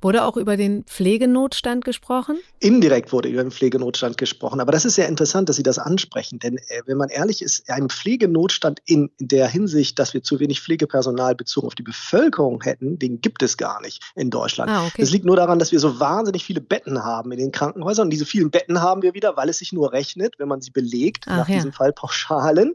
Wurde 0.00 0.24
auch 0.24 0.36
über 0.36 0.56
den 0.56 0.84
Pflegenotstand 0.84 1.84
gesprochen? 1.84 2.38
Indirekt 2.58 3.12
wurde 3.12 3.28
über 3.28 3.42
den 3.42 3.52
Pflegenotstand 3.52 4.18
gesprochen. 4.18 4.60
Aber 4.60 4.72
das 4.72 4.84
ist 4.84 4.96
sehr 4.96 5.08
interessant, 5.08 5.48
dass 5.48 5.56
Sie 5.56 5.62
das 5.62 5.78
ansprechen. 5.78 6.38
Denn 6.40 6.58
äh, 6.58 6.82
wenn 6.86 6.96
man 6.96 7.08
ehrlich 7.08 7.42
ist, 7.42 7.70
ein 7.70 7.88
Pflegenotstand 7.88 8.80
in 8.84 9.10
der 9.20 9.46
Hinsicht, 9.48 9.98
dass 9.98 10.12
wir 10.12 10.22
zu 10.22 10.40
wenig 10.40 10.60
Pflegepersonal 10.60 11.34
bezogen 11.34 11.68
auf 11.68 11.74
die 11.74 11.84
Bevölkerung 11.84 12.62
hätten, 12.62 12.98
den 12.98 13.20
gibt 13.20 13.42
es 13.42 13.56
gar 13.56 13.80
nicht 13.80 14.02
in 14.16 14.30
Deutschland. 14.30 14.70
Ah, 14.70 14.86
okay. 14.86 15.00
Das 15.00 15.10
liegt 15.10 15.24
nur 15.24 15.36
daran, 15.36 15.58
dass 15.58 15.72
wir 15.72 15.78
so 15.78 16.00
wahnsinnig 16.00 16.44
viele 16.44 16.60
Betten 16.60 17.04
haben 17.04 17.30
in 17.32 17.38
den 17.38 17.52
Krankenhäusern. 17.52 18.06
Und 18.06 18.10
diese 18.10 18.26
vielen 18.26 18.50
Betten 18.50 18.82
haben 18.82 19.02
wir 19.02 19.14
wieder, 19.14 19.36
weil 19.36 19.48
es 19.48 19.58
sich 19.58 19.72
nur 19.72 19.92
rechnet, 19.92 20.38
wenn 20.38 20.48
man 20.48 20.60
sie 20.60 20.70
belegt, 20.70 21.26
Ach, 21.28 21.38
nach 21.38 21.48
ja. 21.48 21.56
diesem 21.56 21.72
Fall 21.72 21.92
Pauschalen. 21.92 22.74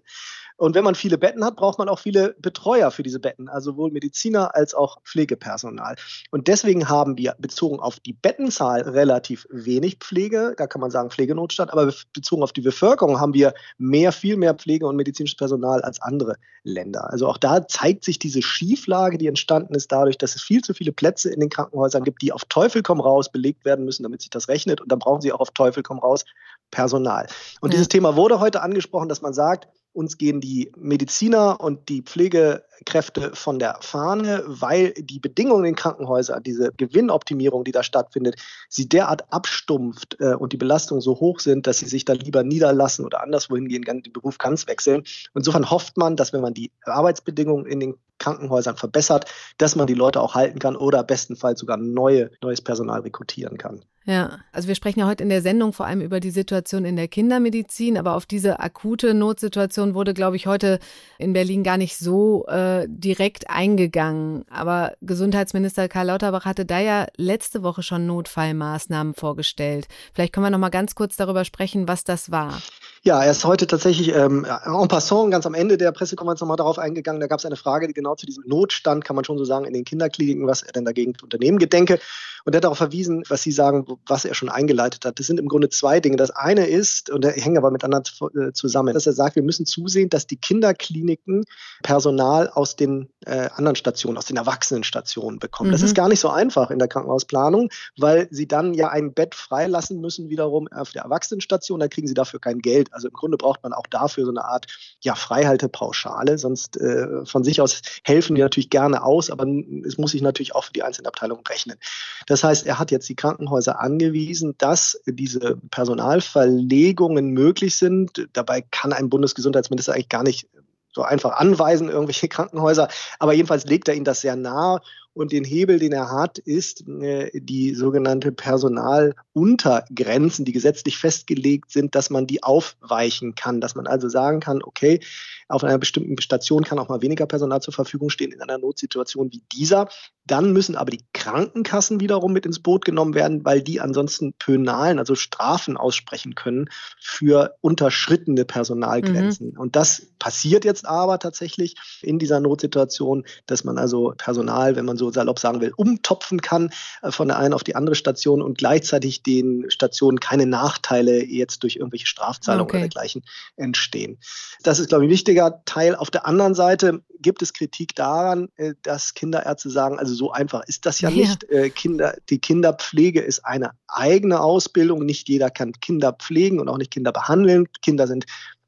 Und 0.57 0.75
wenn 0.75 0.83
man 0.83 0.95
viele 0.95 1.17
Betten 1.17 1.45
hat, 1.45 1.55
braucht 1.55 1.77
man 1.77 1.87
auch 1.87 1.99
viele 1.99 2.35
Betreuer 2.39 2.91
für 2.91 3.03
diese 3.03 3.19
Betten, 3.19 3.47
also 3.47 3.71
sowohl 3.71 3.91
Mediziner 3.91 4.55
als 4.55 4.73
auch 4.73 5.01
Pflegepersonal. 5.03 5.95
Und 6.31 6.47
deswegen 6.47 6.89
haben 6.89 7.17
wir 7.17 7.35
bezogen 7.37 7.79
auf 7.79 7.99
die 7.99 8.13
Bettenzahl 8.13 8.81
relativ 8.81 9.47
wenig 9.51 9.97
Pflege, 9.99 10.55
da 10.57 10.67
kann 10.67 10.81
man 10.81 10.89
sagen 10.89 11.11
Pflegenotstand, 11.11 11.71
aber 11.71 11.93
bezogen 12.13 12.43
auf 12.43 12.53
die 12.53 12.61
Bevölkerung 12.61 13.19
haben 13.19 13.33
wir 13.33 13.53
mehr, 13.77 14.11
viel 14.11 14.35
mehr 14.35 14.55
Pflege 14.55 14.87
und 14.87 14.95
medizinisches 14.95 15.37
Personal 15.37 15.81
als 15.81 16.01
andere 16.01 16.37
Länder. 16.63 17.11
Also 17.11 17.27
auch 17.27 17.37
da 17.37 17.67
zeigt 17.67 18.03
sich 18.03 18.19
diese 18.19 18.41
Schieflage, 18.41 19.17
die 19.17 19.27
entstanden 19.27 19.75
ist 19.75 19.91
dadurch, 19.91 20.17
dass 20.17 20.35
es 20.35 20.41
viel 20.41 20.63
zu 20.63 20.73
viele 20.73 20.91
Plätze 20.91 21.29
in 21.29 21.39
den 21.39 21.49
Krankenhäusern 21.49 22.03
gibt, 22.03 22.21
die 22.21 22.31
auf 22.31 22.45
Teufel 22.45 22.81
komm 22.81 22.99
raus 22.99 23.31
belegt 23.31 23.63
werden 23.63 23.85
müssen, 23.85 24.03
damit 24.03 24.21
sich 24.21 24.29
das 24.29 24.47
rechnet. 24.47 24.81
Und 24.81 24.91
dann 24.91 24.99
brauchen 24.99 25.21
sie 25.21 25.31
auch 25.31 25.39
auf 25.39 25.51
Teufel 25.51 25.83
komm 25.83 25.99
raus 25.99 26.25
Personal. 26.71 27.27
Und 27.61 27.69
ja. 27.69 27.75
dieses 27.75 27.87
Thema 27.87 28.15
wurde 28.15 28.39
heute 28.39 28.61
angesprochen, 28.61 29.07
dass 29.07 29.21
man 29.21 29.33
sagt, 29.33 29.67
uns 29.97 30.17
gehen 30.17 30.39
die 30.39 30.71
Mediziner 30.77 31.59
und 31.59 31.89
die 31.89 32.03
Pflegekräfte 32.03 33.31
von 33.33 33.57
der 33.57 33.79
Fahne, 33.81 34.43
weil 34.45 34.93
die 34.93 35.19
Bedingungen 35.19 35.65
in 35.65 35.75
Krankenhäusern, 35.75 36.43
diese 36.43 36.71
Gewinnoptimierung, 36.77 37.63
die 37.63 37.71
da 37.71 37.81
stattfindet, 37.81 38.35
sie 38.69 38.87
derart 38.87 39.33
abstumpft 39.33 40.17
äh, 40.19 40.35
und 40.35 40.53
die 40.53 40.57
Belastungen 40.57 41.01
so 41.01 41.19
hoch 41.19 41.39
sind, 41.39 41.65
dass 41.65 41.79
sie 41.79 41.87
sich 41.87 42.05
dann 42.05 42.17
lieber 42.17 42.43
niederlassen 42.43 43.05
oder 43.05 43.23
anderswohin 43.23 43.67
gehen, 43.67 43.83
den 43.83 44.13
Beruf 44.13 44.37
ganz 44.37 44.67
wechseln. 44.67 45.03
Insofern 45.33 45.69
hofft 45.71 45.97
man, 45.97 46.15
dass 46.15 46.31
wenn 46.31 46.41
man 46.41 46.53
die 46.53 46.71
Arbeitsbedingungen 46.85 47.65
in 47.65 47.79
den 47.79 47.95
Krankenhäusern 48.19 48.77
verbessert, 48.77 49.25
dass 49.57 49.75
man 49.75 49.87
die 49.87 49.93
Leute 49.93 50.21
auch 50.21 50.35
halten 50.35 50.59
kann 50.59 50.75
oder 50.75 51.03
bestenfalls 51.03 51.59
sogar 51.59 51.77
neue, 51.77 52.31
neues 52.41 52.61
Personal 52.61 53.01
rekrutieren 53.01 53.57
kann. 53.57 53.81
Ja, 54.09 54.39
also 54.53 54.69
wir 54.69 54.75
sprechen 54.75 55.01
ja 55.01 55.05
heute 55.05 55.21
in 55.21 55.27
der 55.29 55.41
Sendung 55.41 55.73
vor 55.73 55.85
allem 55.85 55.99
über 55.99 56.21
die 56.21 56.31
Situation 56.31 56.85
in 56.85 56.95
der 56.95 57.09
Kindermedizin, 57.09 57.97
aber 57.97 58.15
auf 58.15 58.25
diese 58.25 58.61
akute 58.61 59.13
Notsituation 59.13 59.95
wurde, 59.95 60.13
glaube 60.13 60.37
ich, 60.37 60.47
heute 60.47 60.79
in 61.17 61.33
Berlin 61.33 61.61
gar 61.61 61.75
nicht 61.75 61.97
so 61.97 62.45
äh, 62.47 62.85
direkt 62.87 63.49
eingegangen. 63.49 64.45
Aber 64.49 64.93
Gesundheitsminister 65.01 65.89
Karl 65.89 66.07
Lauterbach 66.07 66.45
hatte 66.45 66.65
da 66.65 66.79
ja 66.79 67.07
letzte 67.17 67.63
Woche 67.63 67.83
schon 67.83 68.05
Notfallmaßnahmen 68.05 69.13
vorgestellt. 69.13 69.89
Vielleicht 70.13 70.31
können 70.31 70.45
wir 70.45 70.51
noch 70.51 70.57
mal 70.57 70.69
ganz 70.69 70.95
kurz 70.95 71.17
darüber 71.17 71.43
sprechen, 71.43 71.89
was 71.89 72.05
das 72.05 72.31
war. 72.31 72.61
Ja, 73.07 73.23
er 73.23 73.31
ist 73.31 73.45
heute 73.45 73.67
tatsächlich 73.67 74.13
ähm, 74.13 74.45
en 74.65 74.87
passant 74.89 75.31
ganz 75.31 75.45
am 75.45 75.53
Ende 75.53 75.77
der 75.77 75.93
Pressekonferenz 75.93 76.41
nochmal 76.41 76.57
darauf 76.57 76.77
eingegangen. 76.77 77.21
Da 77.21 77.27
gab 77.27 77.39
es 77.39 77.45
eine 77.45 77.55
Frage, 77.55 77.87
die 77.87 77.93
genau 77.93 78.15
zu 78.15 78.25
diesem 78.25 78.43
Notstand, 78.45 79.05
kann 79.05 79.15
man 79.15 79.23
schon 79.23 79.37
so 79.37 79.45
sagen, 79.45 79.63
in 79.63 79.71
den 79.71 79.85
Kinderkliniken, 79.85 80.45
was 80.45 80.61
er 80.61 80.73
denn 80.73 80.83
dagegen 80.83 81.13
unternehmen 81.23 81.57
gedenke. 81.57 82.01
Und 82.47 82.53
er 82.53 82.57
hat 82.57 82.63
darauf 82.63 82.77
verwiesen, 82.77 83.23
was 83.27 83.41
Sie 83.41 83.51
sagen, 83.51 83.85
was 84.07 84.23
er 84.23 84.33
schon 84.33 84.47
eingeleitet 84.47 85.03
hat. 85.03 85.19
Das 85.19 85.27
sind 85.27 85.37
im 85.37 85.49
Grunde 85.49 85.67
zwei 85.67 85.99
Dinge. 85.99 86.15
Das 86.15 86.31
eine 86.31 86.65
ist, 86.65 87.09
und 87.09 87.25
er 87.25 87.33
hängt 87.33 87.57
aber 87.57 87.71
miteinander 87.71 88.09
äh, 88.35 88.53
zusammen, 88.53 88.93
dass 88.93 89.05
er 89.05 89.11
sagt, 89.11 89.35
wir 89.35 89.43
müssen 89.43 89.65
zusehen, 89.65 90.09
dass 90.09 90.27
die 90.27 90.37
Kinderkliniken 90.37 91.43
Personal 91.83 92.49
aus 92.49 92.77
den 92.77 93.09
äh, 93.25 93.49
anderen 93.53 93.75
Stationen, 93.75 94.17
aus 94.17 94.27
den 94.27 94.37
Erwachsenenstationen 94.37 95.39
bekommen. 95.39 95.71
Mhm. 95.71 95.73
Das 95.73 95.81
ist 95.81 95.93
gar 95.93 96.07
nicht 96.07 96.21
so 96.21 96.29
einfach 96.29 96.71
in 96.71 96.79
der 96.79 96.87
Krankenhausplanung, 96.87 97.69
weil 97.97 98.29
sie 98.31 98.47
dann 98.47 98.73
ja 98.73 98.89
ein 98.89 99.13
Bett 99.13 99.35
freilassen 99.35 99.99
müssen 99.99 100.29
wiederum 100.29 100.69
auf 100.69 100.91
der 100.91 101.03
Erwachsenenstation. 101.03 101.81
Da 101.81 101.89
kriegen 101.89 102.07
sie 102.07 102.13
dafür 102.13 102.39
kein 102.39 102.59
Geld. 102.59 102.93
Also 102.97 103.09
im 103.09 103.13
Grunde 103.13 103.37
braucht 103.37 103.61
man 103.63 103.73
auch 103.73 103.87
dafür 103.87 104.23
so 104.25 104.31
eine 104.31 104.45
Art 104.45 104.65
ja, 105.01 105.15
Freihaltepauschale. 105.15 106.37
Sonst 106.37 106.77
äh, 106.77 107.25
von 107.25 107.43
sich 107.43 107.61
aus 107.61 107.81
helfen 108.03 108.35
die 108.35 108.41
natürlich 108.41 108.69
gerne 108.69 109.03
aus, 109.03 109.29
aber 109.29 109.45
es 109.85 109.97
muss 109.97 110.11
sich 110.11 110.21
natürlich 110.21 110.55
auch 110.55 110.63
für 110.63 110.73
die 110.73 110.83
einzelnen 110.83 111.07
Abteilungen 111.07 111.43
rechnen. 111.45 111.77
Das 112.25 112.37
das 112.37 112.43
heißt, 112.43 112.67
er 112.67 112.77
hat 112.77 112.91
jetzt 112.91 113.09
die 113.09 113.15
Krankenhäuser 113.15 113.79
angewiesen, 113.79 114.53
dass 114.59 115.01
diese 115.07 115.57
Personalverlegungen 115.71 117.31
möglich 117.31 117.75
sind. 117.75 118.27
Dabei 118.33 118.61
kann 118.61 118.93
ein 118.93 119.09
Bundesgesundheitsminister 119.09 119.93
eigentlich 119.93 120.09
gar 120.09 120.21
nicht 120.21 120.47
so 120.93 121.01
einfach 121.01 121.31
anweisen, 121.37 121.89
irgendwelche 121.89 122.27
Krankenhäuser. 122.29 122.89
Aber 123.17 123.33
jedenfalls 123.33 123.65
legt 123.65 123.87
er 123.87 123.95
ihnen 123.95 124.05
das 124.05 124.21
sehr 124.21 124.35
nahe 124.35 124.81
Und 125.17 125.31
den 125.31 125.43
Hebel, 125.43 125.79
den 125.79 125.93
er 125.93 126.11
hat, 126.11 126.37
ist 126.37 126.87
äh, 126.87 127.31
die 127.33 127.73
sogenannte 127.73 128.31
Personaluntergrenzen, 128.31 130.45
die 130.45 130.51
gesetzlich 130.51 130.97
festgelegt 130.97 131.71
sind, 131.71 131.95
dass 131.95 132.11
man 132.11 132.27
die 132.27 132.43
aufweichen 132.43 133.33
kann, 133.33 133.59
dass 133.59 133.73
man 133.75 133.87
also 133.87 134.09
sagen 134.09 134.39
kann, 134.39 134.61
okay, 134.61 134.99
auf 135.47 135.63
einer 135.63 135.79
bestimmten 135.79 136.21
Station 136.21 136.63
kann 136.63 136.77
auch 136.77 136.89
mal 136.89 137.01
weniger 137.01 137.25
Personal 137.25 137.61
zur 137.61 137.73
Verfügung 137.73 138.09
stehen 138.09 138.31
in 138.31 138.41
einer 138.41 138.59
Notsituation 138.59 139.31
wie 139.31 139.41
dieser. 139.51 139.89
Dann 140.25 140.51
müssen 140.51 140.75
aber 140.75 140.91
die 140.91 141.05
Krankenkassen 141.13 141.99
wiederum 141.99 142.33
mit 142.33 142.45
ins 142.45 142.59
Boot 142.59 142.85
genommen 142.85 143.15
werden, 143.15 143.45
weil 143.45 143.61
die 143.61 143.79
ansonsten 143.79 144.33
Pönalen, 144.33 144.99
also 144.99 145.15
Strafen 145.15 145.77
aussprechen 145.77 146.35
können 146.35 146.69
für 146.99 147.55
unterschrittene 147.61 148.45
Personalgrenzen. 148.45 149.51
Mhm. 149.51 149.59
Und 149.59 149.75
das 149.75 150.07
passiert 150.19 150.65
jetzt 150.65 150.85
aber 150.85 151.17
tatsächlich 151.17 151.75
in 152.01 152.19
dieser 152.19 152.39
Notsituation, 152.39 153.25
dass 153.45 153.63
man 153.63 153.77
also 153.77 154.13
Personal, 154.17 154.75
wenn 154.75 154.85
man 154.85 154.97
so 154.97 155.06
salopp 155.11 155.39
sagen 155.39 155.61
will, 155.61 155.73
umtopfen 155.75 156.41
kann 156.41 156.71
äh, 157.01 157.11
von 157.11 157.27
der 157.27 157.37
einen 157.37 157.53
auf 157.53 157.63
die 157.63 157.75
andere 157.75 157.95
Station 157.95 158.41
und 158.41 158.57
gleichzeitig 158.57 159.23
den 159.23 159.69
Stationen 159.69 160.19
keine 160.19 160.45
Nachteile 160.45 161.23
jetzt 161.23 161.63
durch 161.63 161.77
irgendwelche 161.77 162.07
Strafzahlungen 162.07 162.63
okay. 162.63 162.77
oder 162.77 162.81
dergleichen 162.81 163.23
entstehen. 163.55 164.19
Das 164.63 164.79
ist, 164.79 164.89
glaube 164.89 165.05
ich, 165.05 165.09
ein 165.09 165.13
wichtiger 165.13 165.61
Teil. 165.65 165.95
Auf 165.95 166.11
der 166.11 166.25
anderen 166.25 166.55
Seite 166.55 167.01
gibt 167.19 167.41
es 167.41 167.53
Kritik 167.53 167.95
daran, 167.95 168.49
äh, 168.55 168.73
dass 168.83 169.13
Kinderärzte 169.13 169.69
sagen, 169.69 169.99
also 169.99 170.13
so 170.13 170.31
einfach 170.31 170.63
ist 170.67 170.85
das 170.85 171.01
ja, 171.01 171.09
ja. 171.09 171.15
nicht. 171.15 171.43
Äh, 171.49 171.69
Kinder, 171.69 172.15
die 172.29 172.39
Kinderpflege 172.39 173.21
ist 173.21 173.45
eine 173.45 173.71
eigene 173.87 174.41
Ausbildung. 174.41 175.05
Nicht 175.05 175.29
jeder 175.29 175.49
kann 175.49 175.73
Kinder 175.73 176.13
pflegen 176.13 176.59
und 176.59 176.69
auch 176.69 176.77
nicht 176.77 176.91
Kinder 176.91 177.11
behandeln. 177.11 177.67
Kinder 177.81 178.07
sind 178.07 178.25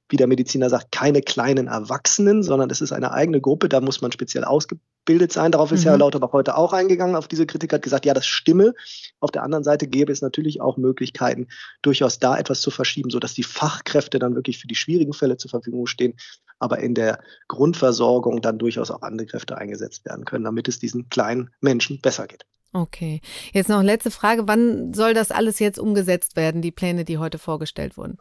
wie 0.10 0.18
der 0.18 0.28
Mediziner 0.28 0.70
sagt, 0.70 0.92
keine 0.92 1.22
kleinen 1.22 1.68
Erwachsenen, 1.68 2.42
sondern 2.42 2.70
es 2.72 2.82
ist 2.82 2.92
eine 2.92 3.12
eigene 3.12 3.40
Gruppe, 3.40 3.70
da 3.70 3.80
muss 3.80 4.02
man 4.02 4.12
speziell 4.12 4.44
ausgebildet 4.44 4.90
sein. 5.32 5.52
Darauf 5.52 5.72
ist 5.72 5.82
mhm. 5.82 5.90
Herr 5.90 5.98
Lauterbach 5.98 6.34
heute 6.34 6.56
auch 6.56 6.74
eingegangen, 6.74 7.16
auf 7.16 7.28
diese 7.28 7.46
Kritik 7.46 7.74
hat 7.74 7.82
gesagt, 7.82 8.06
ja, 8.06 8.14
das 8.14 8.28
stimme. 8.28 8.74
Auf 9.20 9.32
der 9.32 9.44
anderen 9.44 9.64
Seite 9.64 9.88
gäbe 9.88 10.12
es 10.12 10.22
natürlich 10.22 10.62
auch 10.62 10.78
Möglichkeiten, 10.78 11.48
durchaus 11.82 12.20
da 12.20 12.38
etwas 12.38 12.62
zu 12.62 12.72
verschieben, 12.72 13.10
sodass 13.10 13.34
die 13.34 13.44
Fachkräfte 13.44 14.20
dann 14.20 14.36
wirklich 14.36 14.60
für 14.60 14.68
die 14.68 14.76
schwierigen 14.76 15.14
Fälle 15.14 15.38
zur 15.38 15.50
Verfügung 15.50 15.88
stehen, 15.88 16.16
aber 16.60 16.80
in 16.80 16.94
der 16.94 17.20
Grundversorgung 17.48 18.42
dann 18.42 18.60
durchaus 18.60 18.92
auch 18.92 19.02
andere 19.02 19.28
Kräfte 19.28 19.58
eingesetzt 19.58 20.06
werden 20.06 20.26
können, 20.26 20.44
damit 20.44 20.68
es 20.68 20.80
diesen 20.80 21.10
kleinen 21.10 21.50
Menschen 21.62 22.02
besser 22.02 22.28
geht. 22.28 22.46
Okay. 22.72 23.22
Jetzt 23.52 23.70
noch 23.70 23.82
letzte 23.82 24.12
Frage. 24.12 24.48
Wann 24.48 24.94
soll 24.94 25.16
das 25.16 25.32
alles 25.32 25.58
jetzt 25.58 25.80
umgesetzt 25.80 26.36
werden, 26.36 26.62
die 26.62 26.72
Pläne, 26.72 27.04
die 27.04 27.18
heute 27.18 27.40
vorgestellt 27.40 27.98
wurden? 27.98 28.18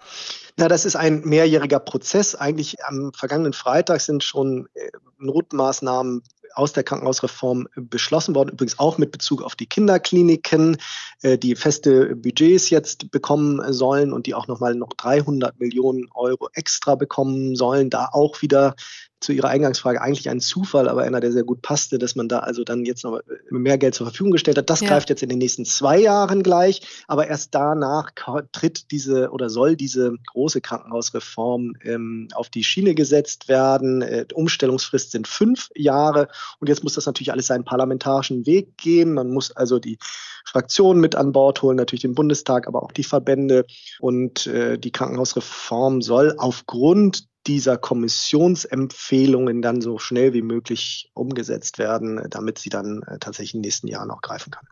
Na, 0.57 0.69
das 0.69 0.87
ist 0.87 0.97
ein 0.97 1.21
mehrjähriger 1.21 1.81
Prozess. 1.81 2.35
Eigentlich 2.35 2.83
am 2.85 3.12
vergangenen 3.12 3.53
Freitag 3.53 4.01
sind 4.01 4.25
schon 4.25 4.67
äh, 4.73 4.91
Notmaßnahmen 5.19 6.23
aus 6.55 6.73
der 6.73 6.85
Krankenhausreform 6.85 7.69
beschlossen 7.77 8.35
worden, 8.35 8.51
übrigens 8.51 8.79
auch 8.79 8.99
mit 8.99 9.13
Bezug 9.13 9.43
auf 9.43 9.57
die 9.57 9.67
Kinderkliniken, 9.67 10.77
äh, 11.23 11.39
die 11.39 11.57
feste 11.57 12.17
Budgets 12.17 12.71
jetzt 12.71 13.11
bekommen 13.11 13.73
sollen 13.73 14.13
und 14.13 14.27
die 14.27 14.35
auch 14.35 14.47
nochmal 14.47 14.75
noch 14.75 14.93
300 14.97 15.59
Millionen 15.61 16.09
Euro 16.15 16.49
extra 16.53 16.95
bekommen 16.95 17.57
sollen. 17.57 17.91
Da 17.91 18.09
auch 18.13 18.43
wieder 18.43 18.75
zu 19.20 19.33
Ihrer 19.33 19.48
Eingangsfrage 19.48 20.00
eigentlich 20.00 20.31
ein 20.31 20.40
Zufall, 20.40 20.88
aber 20.88 21.02
einer, 21.02 21.20
der 21.20 21.33
sehr 21.33 21.42
gut 21.42 21.61
passte, 21.61 21.98
dass 21.98 22.14
man 22.14 22.28
da 22.28 22.40
also 22.40 22.62
dann 22.62 22.85
jetzt 22.85 23.04
noch 23.04 23.20
mehr 23.50 23.76
Geld 23.76 23.94
zur 23.94 24.07
Verfügung 24.07 24.31
gestellt 24.31 24.59
hat. 24.59 24.70
Das 24.70 24.81
ja. 24.81 24.88
greift 24.88 25.11
jetzt 25.11 25.22
in 25.22 25.28
den 25.28 25.38
nächsten 25.38 25.64
zwei 25.64 25.98
Jahren 25.98 26.42
gleich, 26.42 26.83
aber 27.09 27.26
erst 27.26 27.54
danach 27.54 28.11
tritt 28.52 28.90
diese 28.92 29.31
oder 29.31 29.50
soll 29.50 29.76
diese 29.76 30.12
große 30.26 30.61
Krankenhausreform 30.61 31.74
ähm, 31.83 32.28
auf 32.35 32.48
die 32.48 32.62
Schiene 32.62 32.94
gesetzt 32.94 33.48
werden. 33.48 34.02
Äh, 34.02 34.26
Umstellungsfrist 34.33 35.11
sind 35.11 35.26
fünf 35.26 35.68
Jahre 35.74 36.28
und 36.61 36.68
jetzt 36.68 36.85
muss 36.85 36.94
das 36.94 37.07
natürlich 37.07 37.33
alles 37.33 37.48
seinen 37.48 37.64
parlamentarischen 37.64 38.46
Weg 38.46 38.76
gehen. 38.76 39.14
Man 39.14 39.31
muss 39.31 39.50
also 39.50 39.81
die 39.81 39.98
Fraktionen 40.44 41.00
mit 41.00 41.16
an 41.16 41.33
Bord 41.33 41.61
holen, 41.62 41.76
natürlich 41.76 42.02
den 42.02 42.14
Bundestag, 42.14 42.68
aber 42.68 42.83
auch 42.83 42.92
die 42.92 43.04
Verbände 43.04 43.66
und 44.00 44.46
äh, 44.46 44.78
die 44.78 44.92
Krankenhausreform 44.92 46.02
soll 46.02 46.35
aufgrund 46.38 47.26
dieser 47.49 47.79
Kommissionsempfehlungen 47.79 49.63
dann 49.63 49.81
so 49.81 49.99
schnell 49.99 50.35
wie 50.35 50.43
möglich 50.43 51.11
umgesetzt 51.15 51.79
werden, 51.79 52.25
damit 52.31 52.59
sie 52.59 52.69
dann 52.69 53.03
äh, 53.05 53.19
tatsächlich 53.19 53.55
in 53.55 53.63
den 53.63 53.67
nächsten 53.67 53.89
Jahren 53.89 54.11
auch 54.11 54.21
greifen 54.21 54.51
kann. 54.51 54.67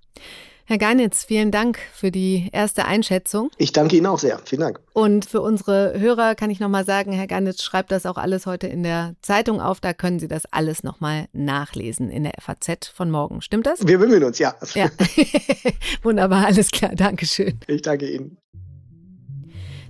Herr 0.68 0.78
Geinitz, 0.78 1.22
vielen 1.22 1.52
Dank 1.52 1.78
für 1.94 2.10
die 2.10 2.48
erste 2.52 2.86
Einschätzung. 2.86 3.50
Ich 3.56 3.70
danke 3.72 3.96
Ihnen 3.96 4.06
auch 4.06 4.18
sehr. 4.18 4.40
Vielen 4.44 4.62
Dank. 4.62 4.80
Und 4.94 5.24
für 5.24 5.40
unsere 5.40 5.94
Hörer 5.96 6.34
kann 6.34 6.50
ich 6.50 6.58
nochmal 6.58 6.84
sagen, 6.84 7.12
Herr 7.12 7.28
Geinitz 7.28 7.62
schreibt 7.62 7.92
das 7.92 8.04
auch 8.04 8.16
alles 8.16 8.46
heute 8.46 8.66
in 8.66 8.82
der 8.82 9.14
Zeitung 9.22 9.60
auf. 9.60 9.78
Da 9.78 9.92
können 9.92 10.18
Sie 10.18 10.26
das 10.26 10.44
alles 10.46 10.82
nochmal 10.82 11.26
nachlesen 11.32 12.10
in 12.10 12.24
der 12.24 12.32
FAZ 12.40 12.88
von 12.92 13.12
morgen. 13.12 13.42
Stimmt 13.42 13.66
das? 13.66 13.86
Wir 13.86 13.98
bemühen 13.98 14.24
uns, 14.24 14.40
ja. 14.40 14.56
ja. 14.74 14.90
Wunderbar, 16.02 16.46
alles 16.46 16.72
klar. 16.72 16.96
Dankeschön. 16.96 17.60
Ich 17.68 17.82
danke 17.82 18.10
Ihnen. 18.10 18.36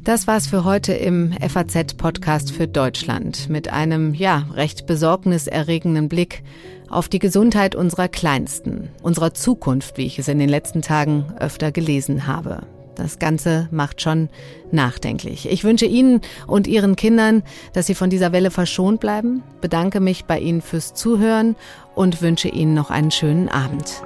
Das 0.06 0.28
war's 0.28 0.46
für 0.46 0.62
heute 0.62 0.92
im 0.92 1.32
FAZ-Podcast 1.32 2.52
für 2.52 2.68
Deutschland 2.68 3.48
mit 3.48 3.72
einem, 3.72 4.14
ja, 4.14 4.46
recht 4.54 4.86
besorgniserregenden 4.86 6.08
Blick 6.08 6.44
auf 6.88 7.08
die 7.08 7.18
Gesundheit 7.18 7.74
unserer 7.74 8.06
Kleinsten, 8.06 8.90
unserer 9.02 9.34
Zukunft, 9.34 9.98
wie 9.98 10.06
ich 10.06 10.20
es 10.20 10.28
in 10.28 10.38
den 10.38 10.48
letzten 10.48 10.80
Tagen 10.80 11.24
öfter 11.40 11.72
gelesen 11.72 12.28
habe. 12.28 12.68
Das 12.94 13.18
Ganze 13.18 13.66
macht 13.72 14.00
schon 14.00 14.28
nachdenklich. 14.70 15.50
Ich 15.50 15.64
wünsche 15.64 15.86
Ihnen 15.86 16.20
und 16.46 16.68
Ihren 16.68 16.94
Kindern, 16.94 17.42
dass 17.72 17.88
Sie 17.88 17.96
von 17.96 18.08
dieser 18.08 18.30
Welle 18.30 18.52
verschont 18.52 19.00
bleiben, 19.00 19.42
bedanke 19.60 19.98
mich 19.98 20.26
bei 20.26 20.38
Ihnen 20.38 20.62
fürs 20.62 20.94
Zuhören 20.94 21.56
und 21.96 22.22
wünsche 22.22 22.48
Ihnen 22.48 22.74
noch 22.74 22.90
einen 22.90 23.10
schönen 23.10 23.48
Abend. 23.48 24.04